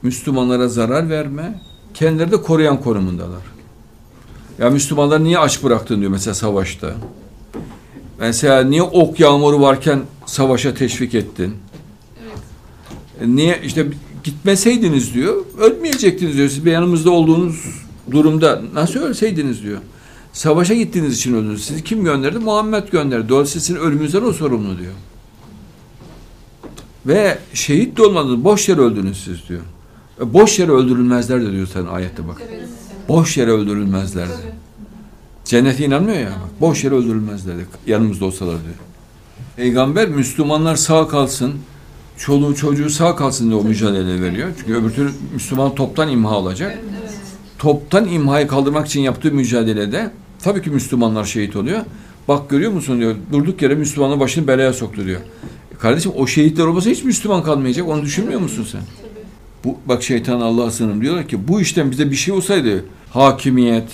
Müslümanlara 0.01 0.67
zarar 0.67 1.09
verme, 1.09 1.61
kendileri 1.93 2.31
de 2.31 2.41
koruyan 2.41 2.81
konumundalar. 2.81 3.41
Ya 4.59 4.69
Müslümanlar 4.69 5.23
niye 5.23 5.39
aç 5.39 5.63
bıraktın 5.63 5.99
diyor 5.99 6.11
mesela 6.11 6.33
savaşta. 6.33 6.93
Mesela 8.19 8.63
niye 8.63 8.81
ok 8.81 9.19
yağmuru 9.19 9.61
varken 9.61 9.99
savaşa 10.25 10.73
teşvik 10.73 11.15
ettin? 11.15 11.55
Evet. 12.23 13.27
Niye 13.27 13.59
işte 13.63 13.87
gitmeseydiniz 14.23 15.13
diyor, 15.13 15.45
ölmeyecektiniz 15.59 16.37
diyor. 16.37 16.49
Siz 16.49 16.65
bir 16.65 16.71
yanımızda 16.71 17.11
olduğunuz 17.11 17.65
durumda 18.11 18.61
nasıl 18.73 18.99
ölseydiniz 18.99 19.63
diyor. 19.63 19.79
Savaşa 20.33 20.73
gittiğiniz 20.73 21.17
için 21.17 21.33
öldünüz. 21.33 21.65
Sizi 21.65 21.83
kim 21.83 22.03
gönderdi? 22.03 22.39
Muhammed 22.39 22.87
gönderdi. 22.87 23.29
Dolayısıyla 23.29 23.61
sizin 23.61 23.79
ölümünüzden 23.79 24.23
o 24.23 24.33
sorumlu 24.33 24.77
diyor. 24.79 24.93
Ve 27.05 27.37
şehit 27.53 27.97
de 27.97 28.03
olmadınız. 28.03 28.43
Boş 28.43 28.69
yere 28.69 28.81
öldünüz 28.81 29.23
siz 29.23 29.49
diyor. 29.49 29.61
E, 30.21 30.33
boş 30.33 30.59
yere 30.59 30.71
öldürülmezler 30.71 31.41
de 31.41 31.51
diyor 31.51 31.67
sen 31.73 31.85
ayette 31.85 32.27
bak. 32.27 32.41
Boş 33.09 33.37
yere 33.37 33.51
öldürülmezler 33.51 34.29
de. 34.29 34.33
Cennete 35.45 35.85
inanmıyor 35.85 36.17
ya. 36.17 36.29
Bak, 36.29 36.61
boş 36.61 36.83
yere 36.83 36.95
öldürülmezler 36.95 37.57
de. 37.57 37.61
Yanımızda 37.87 38.25
olsalar 38.25 38.55
diyor. 38.63 38.75
Peygamber 39.55 40.09
Müslümanlar 40.09 40.75
sağ 40.75 41.07
kalsın, 41.07 41.53
çoluğu 42.17 42.55
çocuğu 42.55 42.89
sağ 42.89 43.15
kalsın 43.15 43.49
diye 43.49 43.59
o 43.59 43.63
mücadele 43.63 44.21
veriyor. 44.21 44.49
Çünkü 44.57 44.75
öbür 44.75 44.89
türlü 44.89 45.11
Müslüman 45.33 45.75
toptan 45.75 46.09
imha 46.09 46.37
olacak. 46.37 46.79
Toptan 47.59 48.07
imhayı 48.07 48.47
kaldırmak 48.47 48.87
için 48.87 49.01
yaptığı 49.01 49.31
mücadelede 49.31 50.11
Tabii 50.43 50.61
ki 50.61 50.69
Müslümanlar 50.69 51.25
şehit 51.25 51.55
oluyor. 51.55 51.81
Bak 52.27 52.49
görüyor 52.49 52.71
musun 52.71 52.99
diyor. 52.99 53.15
Durduk 53.31 53.61
yere 53.61 53.75
Müslümanın 53.75 54.19
başını 54.19 54.47
belaya 54.47 54.73
soktu 54.73 55.05
diyor. 55.05 55.21
E 55.75 55.77
kardeşim 55.77 56.11
o 56.15 56.27
şehitler 56.27 56.65
olmasa 56.65 56.89
hiç 56.89 57.03
Müslüman 57.03 57.43
kalmayacak. 57.43 57.87
Onu 57.87 58.01
düşünmüyor 58.01 58.39
musun 58.39 58.67
sen? 58.71 58.81
Bu, 59.63 59.77
bak 59.85 60.03
şeytan 60.03 60.41
Allah'a 60.41 60.71
sığınırım. 60.71 61.01
Diyorlar 61.01 61.27
ki 61.27 61.47
bu 61.47 61.61
işten 61.61 61.91
bize 61.91 62.11
bir 62.11 62.15
şey 62.15 62.33
olsaydı 62.33 62.85
hakimiyet, 63.09 63.89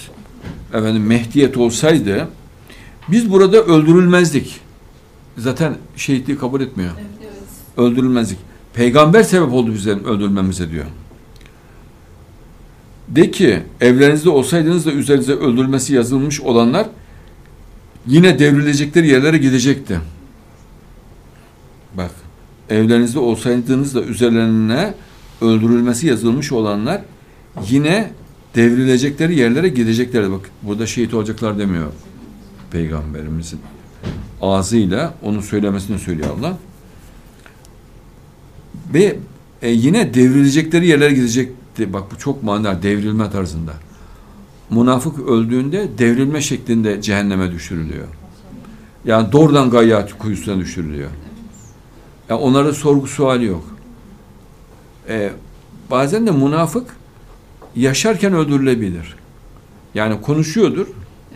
efendim 0.74 1.06
mehdiyet 1.06 1.58
olsaydı 1.58 2.28
biz 3.08 3.32
burada 3.32 3.64
öldürülmezdik. 3.64 4.60
Zaten 5.38 5.76
şehitliği 5.96 6.38
kabul 6.38 6.62
etmiyor. 6.62 6.92
Evet. 7.00 7.28
Öldürülmezdik. 7.78 8.38
Peygamber 8.74 9.24
sebep 9.24 9.54
oldu 9.54 9.74
bizim 9.74 10.06
öldürülmemize 10.06 10.72
diyor. 10.72 10.86
De 13.08 13.32
ki 13.32 13.60
evlerinizde 13.82 14.30
olsaydınız 14.30 14.86
da 14.86 14.92
üzerinize 14.92 15.34
öldürülmesi 15.34 15.94
yazılmış 15.94 16.42
olanlar 16.42 16.88
yine 18.08 18.40
devrilecekleri 18.40 19.08
yerlere 19.08 19.38
gidecekti. 19.38 20.00
Bak 21.94 22.12
evlerinizde 22.70 23.20
olsaydınız 23.20 23.96
da 23.96 24.04
üzerlerine 24.04 24.94
öldürülmesi 25.42 26.08
yazılmış 26.08 26.52
olanlar 26.52 27.02
yine 27.70 28.12
devrilecekleri 28.56 29.40
yerlere 29.40 29.70
gideceklerdi. 29.70 30.32
Bak 30.32 30.50
burada 30.62 30.86
şehit 30.86 31.14
olacaklar 31.14 31.60
demiyor 31.60 31.92
peygamberimizin. 32.72 33.60
ağzıyla 34.42 35.14
onun 35.22 35.42
söylemesini 35.42 36.00
söylüyor 36.00 36.30
Allah. 36.40 36.58
Ve 38.94 39.16
e, 39.62 39.70
yine 39.70 40.14
devrilecekleri 40.14 40.88
yerlere 40.88 41.14
gidecekti. 41.78 41.94
Bak 41.94 42.12
bu 42.12 42.18
çok 42.18 42.44
manidar 42.44 42.84
devrilme 42.84 43.30
tarzında. 43.32 43.74
Münafık 44.70 45.20
öldüğünde 45.20 45.90
devrilme 45.98 46.42
şeklinde 46.42 47.02
cehenneme 47.02 47.52
düşürülüyor. 47.52 48.08
Yani 49.06 49.32
doğrudan 49.32 49.70
gayyat 49.70 50.18
kuyusuna 50.18 50.58
düşürülüyor. 50.60 51.10
Yani 52.30 52.42
onlarda 52.42 52.74
sorgu 52.74 53.08
suali 53.08 53.46
yok. 53.46 53.64
Ee, 55.10 55.32
bazen 55.92 56.28
de 56.28 56.32
münafık 56.32 56.96
yaşarken 57.76 58.34
öldürülebilir. 58.34 59.16
Yani 59.94 60.22
konuşuyordur, 60.22 60.88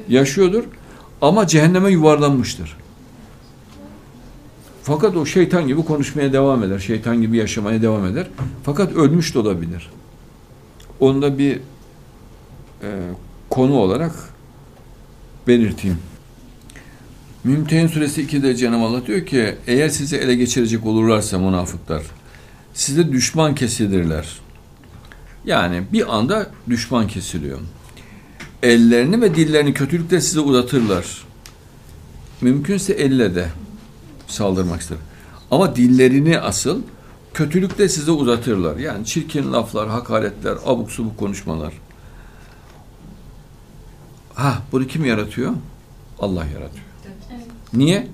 yaşıyordur 0.10 0.64
ama 1.22 1.48
cehenneme 1.48 1.92
yuvarlanmıştır. 1.92 2.78
Fakat 4.84 5.16
o 5.16 5.26
şeytan 5.26 5.68
gibi 5.68 5.86
konuşmaya 5.86 6.34
devam 6.34 6.64
eder. 6.64 6.80
Şeytan 6.80 7.22
gibi 7.22 7.38
yaşamaya 7.38 7.82
devam 7.82 8.06
eder. 8.06 8.28
Fakat 8.64 8.94
ölmüş 8.94 9.36
de 9.36 9.40
olabilir. 9.40 9.90
Onu 11.01 11.22
da 11.22 11.38
bir 11.38 11.55
e, 12.84 12.89
konu 13.50 13.74
olarak 13.74 14.13
belirteyim. 15.48 15.98
Mümtehin 17.43 17.88
suresi 17.88 18.25
2'de 18.25 18.55
Cenab-ı 18.55 18.86
Allah 18.86 19.08
diyor 19.08 19.25
ki 19.25 19.55
eğer 19.67 19.89
sizi 19.89 20.17
ele 20.17 20.36
geçirecek 20.36 20.86
olurlarsa 20.86 21.39
münafıklar 21.39 22.03
size 22.74 23.12
düşman 23.12 23.55
kesilirler. 23.55 24.39
Yani 25.46 25.84
bir 25.93 26.15
anda 26.15 26.51
düşman 26.70 27.08
kesiliyor. 27.08 27.60
Ellerini 28.63 29.22
ve 29.22 29.36
dillerini 29.36 29.74
kötülükle 29.74 30.22
size 30.22 30.39
uzatırlar. 30.39 31.24
Mümkünse 32.41 32.93
elle 32.93 33.36
de 33.36 33.48
saldırmak 34.27 34.81
ister. 34.81 34.98
Ama 35.51 35.75
dillerini 35.75 36.39
asıl 36.39 36.81
kötülükle 37.34 37.90
size 37.90 38.12
uzatırlar. 38.12 38.78
Yani 38.78 39.06
çirkin 39.06 39.54
laflar, 39.54 39.90
hakaretler, 39.90 40.58
abuk 40.66 40.92
subuk 40.92 41.18
konuşmalar. 41.18 41.74
Ha, 44.34 44.62
bunu 44.72 44.88
kim 44.88 45.06
yaratıyor? 45.06 45.52
Allah 46.20 46.46
yaratıyor. 46.46 46.86
Niye? 47.74 48.08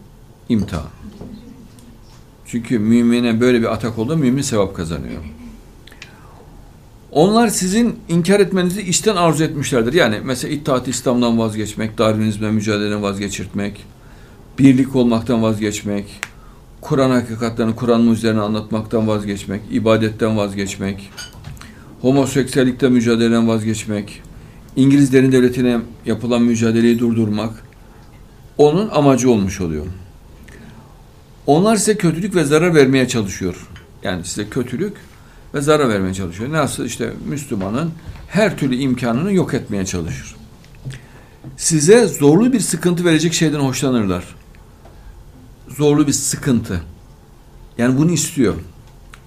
İmtihan. 0.49 0.83
Çünkü 2.45 2.79
mümine 2.79 3.41
böyle 3.41 3.61
bir 3.61 3.73
atak 3.73 3.97
oldu, 3.97 4.17
mümin 4.17 4.41
sevap 4.41 4.75
kazanıyor. 4.75 5.23
Onlar 7.11 7.47
sizin 7.47 7.99
inkar 8.09 8.39
etmenizi 8.39 8.81
içten 8.81 9.15
arzu 9.15 9.43
etmişlerdir. 9.43 9.93
Yani 9.93 10.19
mesela 10.23 10.53
İttihat 10.53 10.87
İslam'dan 10.87 11.39
vazgeçmek, 11.39 11.97
Darwinizmle 11.97 12.51
mücadeleden 12.51 13.01
vazgeçirtmek, 13.01 13.85
birlik 14.59 14.95
olmaktan 14.95 15.43
vazgeçmek, 15.43 16.05
Kur'an 16.81 17.09
hakikatlerini 17.09 17.75
Kur'an'ın 17.75 18.11
üzerine 18.11 18.41
anlatmaktan 18.41 19.07
vazgeçmek, 19.07 19.61
ibadetten 19.71 20.37
vazgeçmek, 20.37 21.11
homoseksüellikte 22.01 22.89
mücadeleden 22.89 23.47
vazgeçmek, 23.47 24.21
İngilizlerin 24.75 25.31
devletine 25.31 25.79
yapılan 26.05 26.41
mücadeleyi 26.41 26.99
durdurmak, 26.99 27.63
onun 28.57 28.89
amacı 28.89 29.31
olmuş 29.31 29.61
oluyor. 29.61 29.85
Onlar 31.47 31.75
size 31.75 31.97
kötülük 31.97 32.35
ve 32.35 32.43
zarar 32.43 32.75
vermeye 32.75 33.07
çalışıyor. 33.07 33.67
Yani 34.03 34.25
size 34.25 34.49
kötülük 34.49 34.93
ve 35.53 35.61
zarar 35.61 35.89
vermeye 35.89 36.13
çalışıyor. 36.13 36.51
Nasıl 36.51 36.85
işte 36.85 37.13
Müslümanın 37.25 37.91
her 38.27 38.57
türlü 38.57 38.75
imkanını 38.75 39.33
yok 39.33 39.53
etmeye 39.53 39.85
çalışır. 39.85 40.35
Size 41.57 42.07
zorlu 42.07 42.53
bir 42.53 42.59
sıkıntı 42.59 43.05
verecek 43.05 43.33
şeyden 43.33 43.59
hoşlanırlar. 43.59 44.23
Zorlu 45.77 46.07
bir 46.07 46.13
sıkıntı. 46.13 46.81
Yani 47.77 47.97
bunu 47.97 48.11
istiyor. 48.11 48.55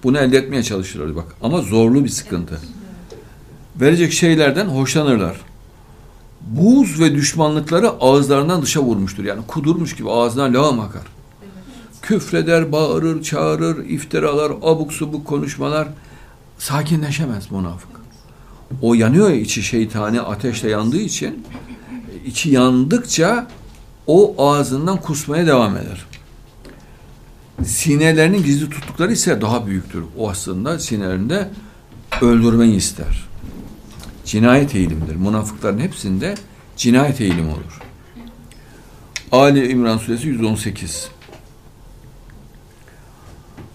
Bunu 0.03 0.17
elde 0.17 0.37
etmeye 0.37 0.63
çalışırlar 0.63 1.15
bak. 1.15 1.35
Ama 1.41 1.61
zorlu 1.61 2.03
bir 2.03 2.09
sıkıntı. 2.09 2.59
Verecek 3.75 4.13
şeylerden 4.13 4.65
hoşlanırlar. 4.65 5.41
Buz 6.41 6.99
ve 6.99 7.15
düşmanlıkları 7.15 7.89
ağızlarından 7.89 8.61
dışa 8.61 8.79
vurmuştur. 8.79 9.23
Yani 9.23 9.41
kudurmuş 9.47 9.95
gibi 9.95 10.11
ağzından 10.11 10.53
lağım 10.53 10.79
akar. 10.79 11.03
Küfreder, 12.01 12.71
bağırır, 12.71 13.23
çağırır, 13.23 13.85
iftiralar, 13.85 14.51
abuk 14.61 14.93
subuk 14.93 15.27
konuşmalar. 15.27 15.87
Sakinleşemez 16.57 17.51
münafık. 17.51 17.89
O 18.81 18.93
yanıyor 18.93 19.29
ya 19.29 19.35
içi 19.35 19.63
şeytani 19.63 20.21
ateşle 20.21 20.69
yandığı 20.69 21.01
için 21.01 21.45
içi 22.25 22.49
yandıkça 22.49 23.47
o 24.07 24.35
ağzından 24.37 24.97
kusmaya 24.97 25.47
devam 25.47 25.77
eder. 25.77 26.10
Sinelerinin 27.65 28.43
gizli 28.43 28.69
tuttukları 28.69 29.11
ise 29.11 29.41
daha 29.41 29.67
büyüktür. 29.67 30.03
O 30.17 30.29
aslında 30.29 30.79
sinelerinde 30.79 31.49
öldürmeyi 32.21 32.75
ister. 32.75 33.27
Cinayet 34.25 34.75
eğilimdir. 34.75 35.15
Münafıkların 35.15 35.79
hepsinde 35.79 36.35
cinayet 36.77 37.21
eğilimi 37.21 37.51
olur. 37.51 37.81
Ali 39.31 39.71
İmran 39.71 39.97
Suresi 39.97 40.27
118 40.27 41.09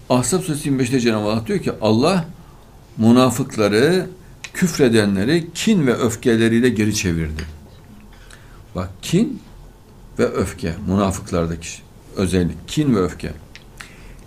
Ahzab 0.09 0.41
Suresi 0.41 0.69
25'te 0.69 0.99
Cenab-ı 0.99 1.31
Allah 1.31 1.47
diyor 1.47 1.59
ki 1.59 1.71
Allah 1.81 2.25
münafıkları 2.97 4.09
küfredenleri 4.53 5.47
kin 5.53 5.87
ve 5.87 5.93
öfkeleriyle 5.93 6.69
geri 6.69 6.95
çevirdi. 6.95 7.43
Bak 8.75 8.89
kin 9.01 9.41
ve 10.19 10.25
öfke 10.25 10.75
münafıklardaki 10.87 11.69
özellik 12.15 12.67
kin 12.67 12.95
ve 12.95 12.99
öfke. 12.99 13.33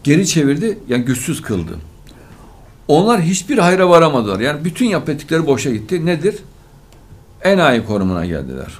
Geri 0.04 0.26
çevirdi 0.26 0.78
yani 0.88 1.04
güçsüz 1.04 1.42
kıldı. 1.42 1.78
Onlar 2.88 3.22
hiçbir 3.22 3.58
hayra 3.58 3.88
varamadılar. 3.88 4.40
Yani 4.40 4.64
bütün 4.64 4.86
yap 4.86 5.08
ettikleri 5.08 5.46
boşa 5.46 5.70
gitti. 5.70 6.06
Nedir? 6.06 6.36
Enayi 7.42 7.84
konumuna 7.84 8.26
geldiler. 8.26 8.78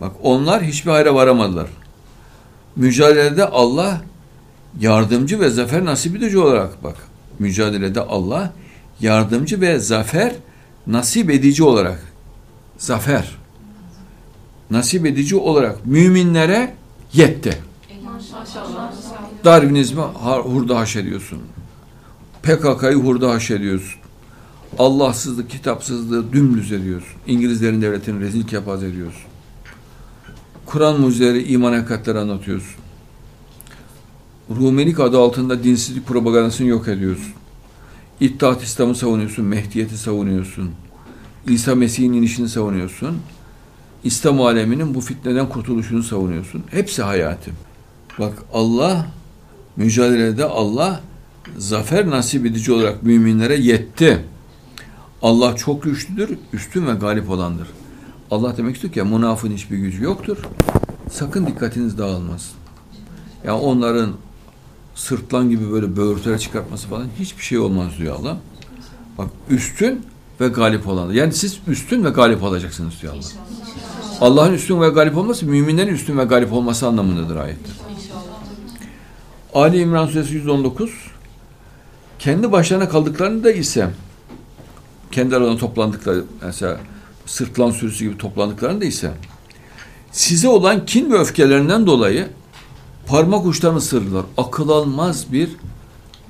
Bak 0.00 0.12
onlar 0.22 0.62
hiçbir 0.62 0.90
hayra 0.90 1.14
varamadılar. 1.14 1.66
Mücadelede 2.76 3.46
Allah 3.46 4.00
yardımcı 4.80 5.40
ve 5.40 5.50
zafer 5.50 5.84
nasip 5.84 6.16
edici 6.16 6.38
olarak 6.38 6.84
bak. 6.84 6.96
Mücadelede 7.38 8.00
Allah 8.00 8.52
yardımcı 9.00 9.60
ve 9.60 9.78
zafer 9.78 10.32
nasip 10.86 11.30
edici 11.30 11.64
olarak 11.64 12.00
zafer 12.78 13.36
nasip 14.70 15.06
edici 15.06 15.36
olarak 15.36 15.86
müminlere 15.86 16.74
yetti. 17.12 17.58
Darwinizmi 19.48 20.02
hurda 20.44 20.78
haş 20.78 20.96
ediyorsun. 20.96 21.38
PKK'yı 22.42 22.94
hurda 22.94 23.30
haş 23.30 23.50
ediyorsun. 23.50 24.00
Allahsızlık, 24.78 25.50
kitapsızlığı 25.50 26.32
dümdüz 26.32 26.72
ediyorsun. 26.72 27.16
İngilizlerin 27.26 27.82
devletini 27.82 28.20
rezil 28.20 28.46
kepaz 28.46 28.82
ediyorsun. 28.82 29.22
Kur'an 30.66 31.00
mucizeleri, 31.00 31.42
iman 31.42 31.72
hakikatleri 31.72 32.18
anlatıyorsun. 32.18 32.74
Rumelik 34.50 35.00
adı 35.00 35.18
altında 35.18 35.64
dinsizlik 35.64 36.06
propagandasını 36.06 36.66
yok 36.66 36.88
ediyorsun. 36.88 37.32
İttihat 38.20 38.62
İslam'ı 38.62 38.94
savunuyorsun, 38.94 39.44
Mehdiyet'i 39.44 39.98
savunuyorsun. 39.98 40.70
İsa 41.46 41.74
Mesih'in 41.74 42.12
inişini 42.12 42.48
savunuyorsun. 42.48 43.18
İslam 44.04 44.40
aleminin 44.40 44.94
bu 44.94 45.00
fitneden 45.00 45.48
kurtuluşunu 45.48 46.02
savunuyorsun. 46.02 46.62
Hepsi 46.70 47.02
hayatım. 47.02 47.54
Bak 48.18 48.32
Allah 48.52 49.17
mücadelede 49.78 50.44
Allah 50.44 51.00
zafer 51.58 52.10
nasip 52.10 52.46
edici 52.46 52.72
olarak 52.72 53.02
müminlere 53.02 53.56
yetti. 53.56 54.24
Allah 55.22 55.56
çok 55.56 55.82
güçlüdür, 55.82 56.38
üstün 56.52 56.86
ve 56.86 56.94
galip 56.94 57.30
olandır. 57.30 57.68
Allah 58.30 58.56
demek 58.56 58.74
istiyor 58.74 58.94
ki 58.94 59.02
münafığın 59.02 59.52
hiçbir 59.52 59.78
gücü 59.78 60.04
yoktur. 60.04 60.36
Sakın 61.10 61.46
dikkatiniz 61.46 61.98
dağılmasın. 61.98 62.52
Ya 63.44 63.52
yani 63.52 63.60
onların 63.60 64.12
sırtlan 64.94 65.50
gibi 65.50 65.72
böyle 65.72 65.96
böğürtüler 65.96 66.38
çıkartması 66.38 66.88
falan 66.88 67.06
hiçbir 67.18 67.42
şey 67.42 67.58
olmaz 67.58 67.92
diyor 67.98 68.16
Allah. 68.20 68.36
Bak 69.18 69.28
üstün 69.50 70.06
ve 70.40 70.48
galip 70.48 70.88
olandır. 70.88 71.14
Yani 71.14 71.32
siz 71.32 71.58
üstün 71.66 72.04
ve 72.04 72.10
galip 72.10 72.42
olacaksınız 72.42 72.94
diyor 73.02 73.14
Allah. 73.14 73.22
Allah'ın 74.20 74.52
üstün 74.52 74.80
ve 74.80 74.88
galip 74.88 75.16
olması 75.16 75.46
müminlerin 75.46 75.94
üstün 75.94 76.18
ve 76.18 76.24
galip 76.24 76.52
olması 76.52 76.86
anlamındadır 76.86 77.36
ayette. 77.36 77.87
Ali 79.54 79.80
İmran 79.80 80.06
Suresi 80.06 80.34
119 80.34 80.90
kendi 82.18 82.52
başlarına 82.52 82.88
kaldıklarında 82.88 83.52
ise 83.52 83.90
kendi 85.10 85.36
aralarında 85.36 85.58
toplandıkları 85.60 86.24
mesela 86.42 86.80
sırtlan 87.26 87.70
sürüsü 87.70 88.04
gibi 88.04 88.18
toplandıklarında 88.18 88.84
ise 88.84 89.10
size 90.12 90.48
olan 90.48 90.86
kin 90.86 91.12
ve 91.12 91.18
öfkelerinden 91.18 91.86
dolayı 91.86 92.28
parmak 93.06 93.46
uçlarını 93.46 93.78
ısırırlar. 93.78 94.24
Akıl 94.36 94.68
almaz 94.68 95.32
bir 95.32 95.50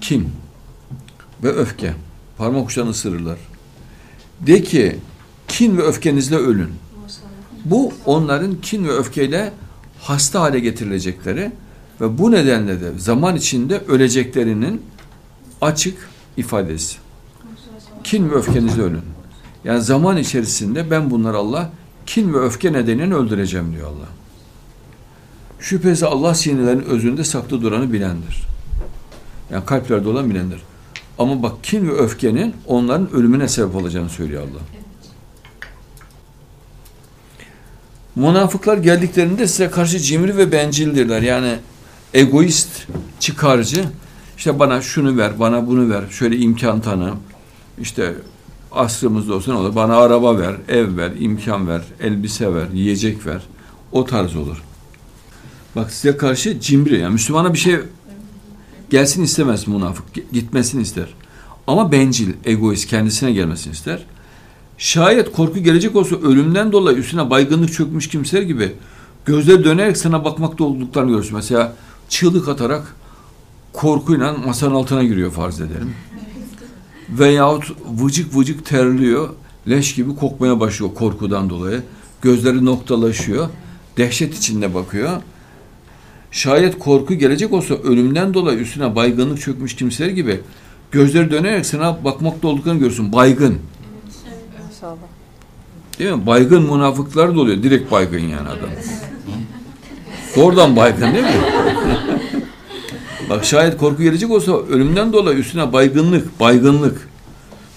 kin 0.00 0.28
ve 1.42 1.48
öfke. 1.48 1.94
Parmak 2.38 2.68
uçlarını 2.68 2.90
ısırırlar. 2.90 3.38
De 4.40 4.62
ki 4.62 4.98
kin 5.48 5.76
ve 5.76 5.82
öfkenizle 5.82 6.36
ölün. 6.36 6.70
Bu 7.64 7.92
onların 8.06 8.60
kin 8.60 8.84
ve 8.84 8.92
öfkeyle 8.92 9.52
hasta 10.00 10.40
hale 10.40 10.60
getirilecekleri 10.60 11.52
ve 12.00 12.18
bu 12.18 12.30
nedenle 12.30 12.80
de 12.80 12.92
zaman 12.98 13.36
içinde 13.36 13.78
öleceklerinin 13.78 14.82
açık 15.60 16.08
ifadesi. 16.36 16.96
Kin 18.04 18.30
ve 18.30 18.34
öfkenizle 18.34 18.82
ölün. 18.82 19.02
Yani 19.64 19.82
zaman 19.82 20.16
içerisinde 20.16 20.90
ben 20.90 21.10
bunları 21.10 21.36
Allah 21.36 21.70
kin 22.06 22.34
ve 22.34 22.38
öfke 22.38 22.72
nedeniyle 22.72 23.14
öldüreceğim 23.14 23.72
diyor 23.72 23.88
Allah. 23.88 24.08
Şüphesiz 25.60 26.02
Allah 26.02 26.34
sinirlerin 26.34 26.80
özünde 26.82 27.24
saklı 27.24 27.62
duranı 27.62 27.92
bilendir. 27.92 28.42
Yani 29.50 29.64
kalplerde 29.64 30.08
olan 30.08 30.30
bilendir. 30.30 30.60
Ama 31.18 31.42
bak 31.42 31.64
kin 31.64 31.88
ve 31.88 31.92
öfkenin 31.92 32.54
onların 32.66 33.10
ölümüne 33.12 33.48
sebep 33.48 33.76
olacağını 33.76 34.08
söylüyor 34.08 34.42
Allah. 34.42 34.60
Münafıklar 38.16 38.78
geldiklerinde 38.78 39.46
size 39.46 39.70
karşı 39.70 39.98
cimri 39.98 40.36
ve 40.36 40.52
bencildirler. 40.52 41.22
Yani 41.22 41.54
egoist, 42.14 42.86
çıkarcı. 43.20 43.84
İşte 44.36 44.58
bana 44.58 44.82
şunu 44.82 45.16
ver, 45.16 45.40
bana 45.40 45.66
bunu 45.66 45.90
ver, 45.90 46.04
şöyle 46.10 46.36
imkan 46.36 46.80
tanı. 46.80 47.14
İşte 47.80 48.14
asrımızda 48.72 49.34
olsun 49.34 49.54
olur. 49.54 49.74
Bana 49.74 49.96
araba 49.96 50.38
ver, 50.38 50.56
ev 50.68 50.96
ver, 50.96 51.12
imkan 51.18 51.68
ver, 51.68 51.82
elbise 52.00 52.54
ver, 52.54 52.68
yiyecek 52.74 53.26
ver. 53.26 53.42
O 53.92 54.04
tarz 54.04 54.36
olur. 54.36 54.62
Bak 55.76 55.92
size 55.92 56.16
karşı 56.16 56.60
cimri. 56.60 56.98
Yani 56.98 57.12
Müslümana 57.12 57.54
bir 57.54 57.58
şey 57.58 57.76
gelsin 58.90 59.22
istemez 59.22 59.68
münafık. 59.68 60.32
Gitmesini 60.32 60.82
ister. 60.82 61.06
Ama 61.66 61.92
bencil, 61.92 62.32
egoist, 62.44 62.86
kendisine 62.86 63.32
gelmesini 63.32 63.72
ister. 63.72 64.06
Şayet 64.78 65.32
korku 65.32 65.58
gelecek 65.58 65.96
olsa 65.96 66.16
ölümden 66.16 66.72
dolayı 66.72 66.96
üstüne 66.98 67.30
baygınlık 67.30 67.72
çökmüş 67.72 68.08
kimseler 68.08 68.42
gibi 68.42 68.72
gözleri 69.24 69.64
dönerek 69.64 69.96
sana 69.96 70.24
bakmakta 70.24 70.64
olduklarını 70.64 71.10
görürsün. 71.10 71.36
Mesela 71.36 71.76
çığlık 72.08 72.48
atarak 72.48 72.96
korkuyla 73.72 74.32
masanın 74.32 74.74
altına 74.74 75.04
giriyor 75.04 75.30
farz 75.30 75.60
edelim. 75.60 75.94
Veyahut 77.10 77.72
vıcık 77.86 78.36
vıcık 78.36 78.66
terliyor, 78.66 79.28
leş 79.68 79.94
gibi 79.94 80.16
kokmaya 80.16 80.60
başlıyor 80.60 80.94
korkudan 80.94 81.50
dolayı. 81.50 81.82
Gözleri 82.22 82.64
noktalaşıyor, 82.64 83.48
dehşet 83.96 84.38
içinde 84.38 84.74
bakıyor. 84.74 85.10
Şayet 86.30 86.78
korku 86.78 87.14
gelecek 87.14 87.52
olsa 87.52 87.74
ölümden 87.74 88.34
dolayı 88.34 88.58
üstüne 88.58 88.96
baygınlık 88.96 89.40
çökmüş 89.40 89.76
kimseler 89.76 90.08
gibi 90.10 90.40
gözleri 90.90 91.30
dönerek 91.30 91.66
sana 91.66 92.04
bakmakta 92.04 92.48
olduklarını 92.48 92.80
görürsün. 92.80 93.12
Baygın. 93.12 93.58
İnşallah. 94.74 94.96
Değil 95.98 96.12
mi? 96.12 96.26
Baygın 96.26 96.62
münafıklar 96.62 97.34
da 97.34 97.40
oluyor. 97.40 97.62
Direkt 97.62 97.92
baygın 97.92 98.18
yani 98.18 98.48
adam. 98.48 98.70
Doğrudan 100.38 100.76
baygın 100.76 101.14
değil 101.14 101.24
mi? 101.24 101.40
Bak 103.30 103.44
şayet 103.44 103.76
korku 103.76 104.02
gelecek 104.02 104.30
olsa 104.30 104.52
ölümden 104.52 105.12
dolayı 105.12 105.38
üstüne 105.38 105.72
baygınlık, 105.72 106.40
baygınlık 106.40 107.08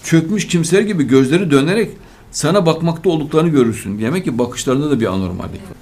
çökmüş 0.04 0.47
kimseler 0.47 0.82
gibi 0.82 1.04
gözleri 1.04 1.52
dönerek 1.52 1.91
sana 2.32 2.65
bakmakta 2.65 3.10
olduklarını 3.10 3.50
görürsün. 3.50 4.02
Demek 4.02 4.26
ki 4.26 4.38
bakışlarında 4.38 4.91
da 4.91 5.00
bir 5.00 5.06
anormallik 5.06 5.62
var. 5.62 5.78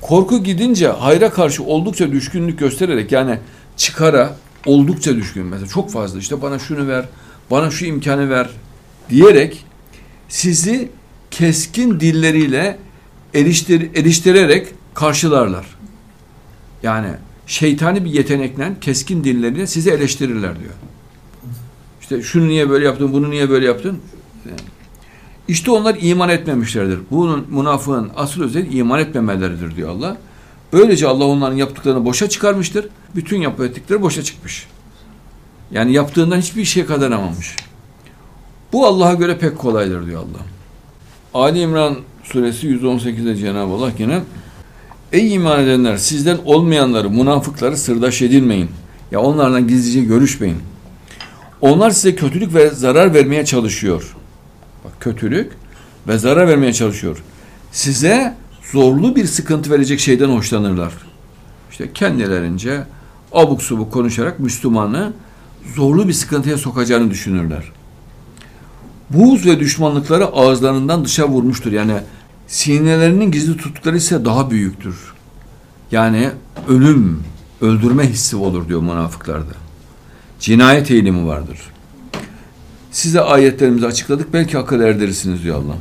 Korku 0.00 0.44
gidince 0.44 0.88
hayra 0.88 1.30
karşı 1.30 1.64
oldukça 1.64 2.12
düşkünlük 2.12 2.58
göstererek 2.58 3.12
yani 3.12 3.38
çıkara 3.76 4.36
oldukça 4.66 5.16
düşkün 5.16 5.44
mesela 5.44 5.66
çok 5.66 5.90
fazla 5.90 6.18
işte 6.18 6.42
bana 6.42 6.58
şunu 6.58 6.88
ver, 6.88 7.04
bana 7.50 7.70
şu 7.70 7.84
imkanı 7.84 8.30
ver 8.30 8.50
diyerek 9.10 9.64
sizi 10.28 10.88
keskin 11.30 12.00
dilleriyle 12.00 12.78
eriştir, 13.34 13.90
eriştirerek 13.94 14.66
karşılarlar. 14.94 15.66
Yani 16.86 17.08
şeytani 17.46 18.04
bir 18.04 18.10
yetenekle 18.10 18.72
keskin 18.80 19.24
dilleriyle 19.24 19.66
sizi 19.66 19.90
eleştirirler 19.90 20.60
diyor. 20.60 20.72
İşte 22.00 22.22
şunu 22.22 22.48
niye 22.48 22.70
böyle 22.70 22.84
yaptın, 22.84 23.12
bunu 23.12 23.30
niye 23.30 23.50
böyle 23.50 23.66
yaptın? 23.66 23.98
İşte 25.48 25.70
onlar 25.70 25.96
iman 26.00 26.28
etmemişlerdir. 26.28 26.98
Bunun 27.10 27.46
münafığın 27.50 28.10
asıl 28.16 28.42
özelliği 28.42 28.74
iman 28.74 29.00
etmemeleridir 29.00 29.76
diyor 29.76 29.88
Allah. 29.90 30.16
Böylece 30.72 31.08
Allah 31.08 31.24
onların 31.24 31.56
yaptıklarını 31.56 32.04
boşa 32.04 32.28
çıkarmıştır. 32.28 32.88
Bütün 33.14 33.40
yapı 33.40 33.64
ettikleri 33.64 34.02
boşa 34.02 34.22
çıkmış. 34.22 34.66
Yani 35.70 35.92
yaptığından 35.92 36.38
hiçbir 36.38 36.64
şey 36.64 36.86
kazanamamış. 36.86 37.56
Bu 38.72 38.86
Allah'a 38.86 39.14
göre 39.14 39.38
pek 39.38 39.58
kolaydır 39.58 40.06
diyor 40.06 40.20
Allah. 40.20 40.42
Ali 41.34 41.60
İmran 41.60 41.96
suresi 42.24 42.66
118'de 42.66 43.36
Cenab-ı 43.36 43.72
Allah 43.72 43.92
yine 43.98 44.20
Ey 45.12 45.34
iman 45.34 45.60
edenler 45.60 45.96
sizden 45.96 46.38
olmayanları, 46.44 47.10
münafıkları 47.10 47.76
sırdaş 47.76 48.22
edilmeyin. 48.22 48.70
Ya 49.10 49.20
onlarla 49.20 49.60
gizlice 49.60 50.00
görüşmeyin. 50.00 50.58
Onlar 51.60 51.90
size 51.90 52.14
kötülük 52.14 52.54
ve 52.54 52.70
zarar 52.70 53.14
vermeye 53.14 53.44
çalışıyor. 53.44 54.16
Bak 54.84 54.92
kötülük 55.00 55.52
ve 56.08 56.18
zarar 56.18 56.48
vermeye 56.48 56.72
çalışıyor. 56.72 57.22
Size 57.72 58.34
zorlu 58.72 59.16
bir 59.16 59.24
sıkıntı 59.24 59.70
verecek 59.70 60.00
şeyden 60.00 60.28
hoşlanırlar. 60.28 60.92
İşte 61.70 61.92
kendilerince 61.94 62.84
abuk 63.32 63.62
subuk 63.62 63.92
konuşarak 63.92 64.40
Müslümanı 64.40 65.12
zorlu 65.74 66.08
bir 66.08 66.12
sıkıntıya 66.12 66.58
sokacağını 66.58 67.10
düşünürler. 67.10 67.72
Buğz 69.10 69.46
ve 69.46 69.60
düşmanlıkları 69.60 70.26
ağızlarından 70.26 71.04
dışa 71.04 71.28
vurmuştur. 71.28 71.72
Yani 71.72 71.94
sinelerinin 72.46 73.30
gizli 73.30 73.56
tuttukları 73.56 73.96
ise 73.96 74.24
daha 74.24 74.50
büyüktür. 74.50 74.96
Yani 75.92 76.30
ölüm, 76.68 77.22
öldürme 77.60 78.08
hissi 78.08 78.36
olur 78.36 78.68
diyor 78.68 78.80
münafıklarda. 78.80 79.52
Cinayet 80.40 80.90
eğilimi 80.90 81.26
vardır. 81.26 81.58
Size 82.90 83.20
ayetlerimizi 83.20 83.86
açıkladık 83.86 84.32
belki 84.32 84.58
akıl 84.58 84.80
erdirirsiniz 84.80 85.42
diyor 85.42 85.56
Allah. 85.56 85.76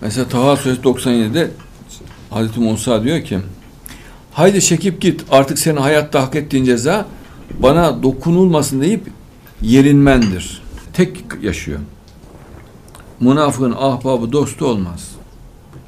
Mesela 0.00 0.28
Taha 0.28 0.56
Suresi 0.56 0.80
97'de 0.80 1.50
Hazreti 2.30 2.60
Musa 2.60 3.04
diyor 3.04 3.24
ki 3.24 3.38
Haydi 4.34 4.62
çekip 4.62 5.00
git 5.00 5.24
artık 5.30 5.58
senin 5.58 5.76
hayatta 5.76 6.22
hak 6.22 6.34
ettiğin 6.34 6.64
ceza 6.64 7.06
bana 7.58 8.02
dokunulmasın 8.02 8.80
deyip 8.80 9.02
yerinmendir. 9.62 10.62
Tek 10.92 11.24
yaşıyor. 11.42 11.80
Münafığın 13.20 13.74
ahbabı 13.78 14.32
dostu 14.32 14.66
olmaz. 14.66 15.10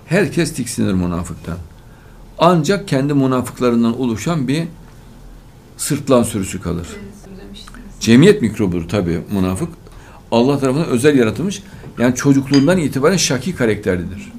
Herkes 0.07 0.55
tiksinir 0.55 0.93
münafıktan. 0.93 1.59
Ancak 2.39 2.89
kendi 2.89 3.15
münafıklarından 3.15 4.01
oluşan 4.01 4.49
bir 4.49 4.65
sırtlan 5.77 6.23
sürüsü 6.23 6.61
kalır. 6.61 6.87
Cemiyet 8.01 8.43
mikrobudur 8.43 8.89
tabi 8.89 9.21
münafık. 9.33 9.69
Allah 10.31 10.59
tarafından 10.59 10.89
özel 10.89 11.19
yaratılmış. 11.19 11.63
Yani 11.99 12.15
çocukluğundan 12.15 12.79
itibaren 12.79 13.17
şaki 13.17 13.55
karakterlidir. 13.55 14.33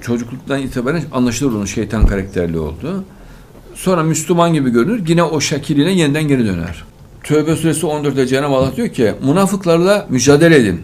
Çocukluktan 0.00 0.62
itibaren 0.62 1.02
anlaşılır 1.12 1.52
onun 1.52 1.64
şeytan 1.64 2.06
karakterli 2.06 2.58
olduğu. 2.58 3.04
Sonra 3.74 4.02
Müslüman 4.02 4.52
gibi 4.52 4.70
görünür. 4.70 5.08
Yine 5.08 5.22
o 5.22 5.40
şakiliğine 5.40 5.92
yeniden 5.92 6.28
geri 6.28 6.46
döner. 6.46 6.84
Tövbe 7.24 7.56
suresi 7.56 7.86
14'te 7.86 8.26
Cenab-ı 8.26 8.54
Allah 8.54 8.76
diyor 8.76 8.88
ki 8.88 9.14
münafıklarla 9.24 10.06
mücadele 10.10 10.56
edin. 10.56 10.80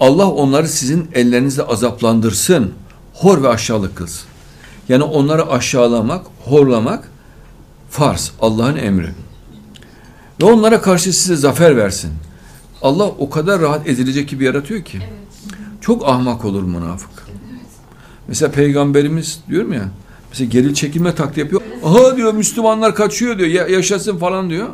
Allah 0.00 0.30
onları 0.30 0.68
sizin 0.68 1.08
ellerinizle 1.14 1.62
azaplandırsın. 1.62 2.72
Hor 3.14 3.42
ve 3.42 3.48
aşağılık 3.48 3.96
kılsın. 3.96 4.28
Yani 4.88 5.02
onları 5.02 5.50
aşağılamak, 5.50 6.26
horlamak 6.44 7.10
farz. 7.90 8.32
Allah'ın 8.40 8.76
emri. 8.76 9.10
Ve 10.42 10.44
onlara 10.44 10.80
karşı 10.80 11.12
size 11.12 11.36
zafer 11.36 11.76
versin. 11.76 12.10
Allah 12.82 13.04
o 13.06 13.30
kadar 13.30 13.60
rahat 13.60 13.88
ezilecek 13.88 14.28
gibi 14.28 14.44
yaratıyor 14.44 14.82
ki. 14.82 14.98
Çok 15.80 16.08
ahmak 16.08 16.44
olur 16.44 16.62
münafık. 16.62 17.26
Mesela 18.28 18.52
peygamberimiz 18.52 19.40
diyorum 19.48 19.72
ya. 19.72 19.88
Mesela 20.30 20.50
geril 20.50 20.74
çekilme 20.74 21.14
taktiği 21.14 21.40
yapıyor. 21.40 21.62
Aha 21.84 22.16
diyor 22.16 22.34
Müslümanlar 22.34 22.94
kaçıyor 22.94 23.38
diyor. 23.38 23.48
Ya, 23.48 23.66
yaşasın 23.66 24.18
falan 24.18 24.50
diyor. 24.50 24.68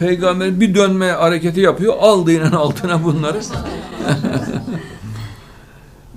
Peygamber 0.00 0.60
bir 0.60 0.74
dönme 0.74 1.10
hareketi 1.10 1.60
yapıyor. 1.60 1.94
Aldı 2.00 2.32
yine 2.32 2.48
altına 2.48 3.04
bunları. 3.04 3.40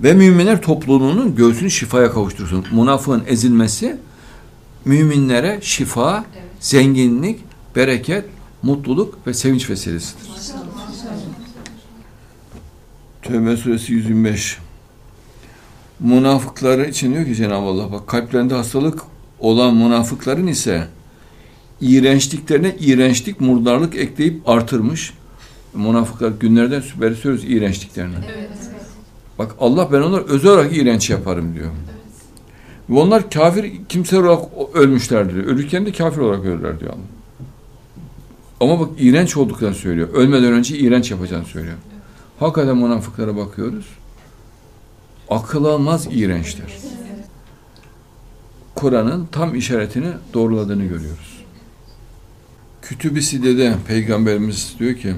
Ve 0.02 0.14
müminler 0.14 0.62
topluluğunun 0.62 1.36
göğsünü 1.36 1.70
şifaya 1.70 2.12
kavuştursun. 2.12 2.66
Münafığın 2.72 3.24
ezilmesi 3.26 3.96
müminlere 4.84 5.58
şifa, 5.62 6.24
zenginlik, 6.60 7.40
bereket, 7.76 8.24
mutluluk 8.62 9.26
ve 9.26 9.34
sevinç 9.34 9.70
vesilesidir. 9.70 10.30
Tövbe 13.22 13.56
suresi 13.56 13.92
125. 13.92 14.58
Münafıkları 16.00 16.86
için 16.86 17.14
diyor 17.14 17.24
ki 17.26 17.34
Cenab-ı 17.34 17.66
Allah 17.66 17.92
bak 17.92 18.06
kalplerinde 18.06 18.54
hastalık 18.54 19.00
olan 19.38 19.74
münafıkların 19.76 20.46
ise 20.46 20.88
iğrençliklerine 21.84 22.76
iğrençlik, 22.80 23.40
murdarlık 23.40 23.96
ekleyip 23.96 24.48
artırmış. 24.48 25.14
Münafıklar 25.74 26.32
günlerden 26.40 26.82
beri 27.00 27.16
söylüyoruz 27.16 27.50
iğrençliklerini. 27.50 28.14
Evet. 28.36 28.48
Bak 29.38 29.54
Allah 29.60 29.88
ben 29.92 30.00
onları 30.00 30.24
özel 30.24 30.50
olarak 30.50 30.76
iğrenç 30.76 31.10
yaparım 31.10 31.54
diyor. 31.54 31.70
Ve 32.90 32.98
onlar 32.98 33.30
kafir 33.30 33.72
kimse 33.88 34.18
olarak 34.18 34.44
ölmüşlerdir. 34.74 35.44
Ölürken 35.44 35.86
de 35.86 35.92
kafir 35.92 36.20
olarak 36.20 36.44
ölürler 36.44 36.80
diyor 36.80 36.92
Allah. 36.92 37.00
Ama 38.60 38.80
bak 38.80 38.88
iğrenç 38.98 39.36
olduklarını 39.36 39.74
söylüyor. 39.74 40.08
Ölmeden 40.08 40.52
önce 40.52 40.78
iğrenç 40.78 41.10
yapacağını 41.10 41.44
söylüyor. 41.44 41.76
Hakikaten 42.40 42.76
münafıklara 42.76 43.36
bakıyoruz. 43.36 43.86
Akıl 45.30 45.64
almaz 45.64 46.08
iğrençler. 46.10 46.78
Kur'an'ın 48.74 49.26
tam 49.32 49.54
işaretini 49.54 50.08
doğruladığını 50.34 50.84
görüyoruz. 50.84 51.33
Kütüb-i 52.88 53.22
Side'de 53.22 53.74
Peygamberimiz 53.88 54.74
diyor 54.78 54.94
ki 54.94 55.14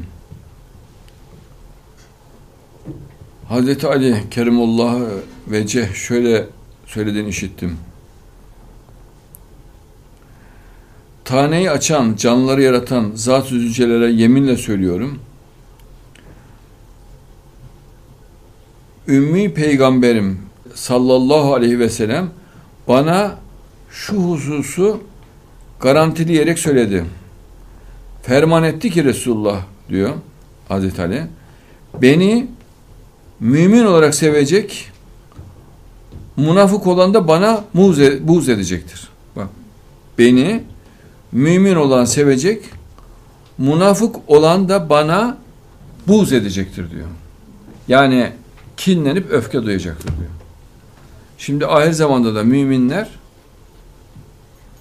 Hazreti 3.48 3.86
Ali 3.86 4.24
Kerimullah 4.30 5.00
Veceh 5.46 5.94
şöyle 5.94 6.46
söylediğini 6.86 7.28
işittim. 7.28 7.78
Taneyi 11.24 11.70
açan, 11.70 12.16
canlıları 12.16 12.62
yaratan 12.62 13.12
zat 13.14 13.46
zülcelere 13.46 14.12
yeminle 14.12 14.56
söylüyorum. 14.56 15.18
Ümmi 19.08 19.54
peygamberim 19.54 20.40
sallallahu 20.74 21.54
aleyhi 21.54 21.78
ve 21.78 21.88
sellem 21.88 22.30
bana 22.88 23.38
şu 23.90 24.16
hususu 24.16 25.00
garantileyerek 25.80 26.58
söyledi. 26.58 27.04
Ferman 28.26 28.64
etti 28.64 28.90
ki 28.90 29.04
Resulullah 29.04 29.62
diyor 29.88 30.14
Hazreti 30.68 31.02
Ali. 31.02 31.26
Beni 32.02 32.46
mümin 33.40 33.84
olarak 33.84 34.14
sevecek, 34.14 34.90
münafık 36.36 36.86
olan 36.86 37.14
da 37.14 37.28
bana 37.28 37.64
muz, 37.74 37.98
buz 38.20 38.48
edecektir. 38.48 39.08
Bak, 39.36 39.48
beni 40.18 40.62
mümin 41.32 41.76
olan 41.76 42.04
sevecek, 42.04 42.64
münafık 43.58 44.16
olan 44.26 44.68
da 44.68 44.90
bana 44.90 45.38
buz 46.08 46.32
edecektir 46.32 46.90
diyor. 46.90 47.08
Yani 47.88 48.32
kinlenip 48.76 49.30
öfke 49.30 49.62
duyacaktır 49.62 50.08
diyor. 50.08 50.30
Şimdi 51.38 51.66
ahir 51.66 51.92
zamanda 51.92 52.34
da 52.34 52.42
müminler 52.42 53.08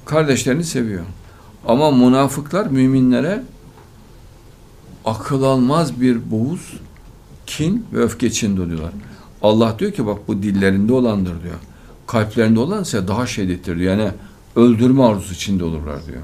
kardeşlerini 0.06 0.64
seviyor. 0.64 1.04
Ama 1.68 1.92
münafıklar 1.92 2.66
müminlere 2.66 3.44
akıl 5.06 5.44
almaz 5.44 6.02
bir 6.02 6.32
boğuz, 6.32 6.74
kin 7.46 7.86
ve 7.94 8.00
öfke 8.00 8.28
içinde 8.28 8.62
oluyorlar. 8.62 8.92
Allah 9.42 9.76
diyor 9.80 9.92
ki 9.92 10.06
bak 10.06 10.28
bu 10.28 10.44
dillerinde 10.44 10.94
olandır 10.94 11.44
diyor. 11.44 11.56
Kalplerinde 12.08 12.60
olan 12.60 12.82
ise 12.82 13.08
daha 13.08 13.28
şiddettir 13.28 13.80
diyor. 13.80 13.98
Yani 13.98 14.12
öldürme 14.56 15.04
arzusu 15.04 15.34
içinde 15.34 15.64
olurlar 15.64 16.06
diyor. 16.06 16.22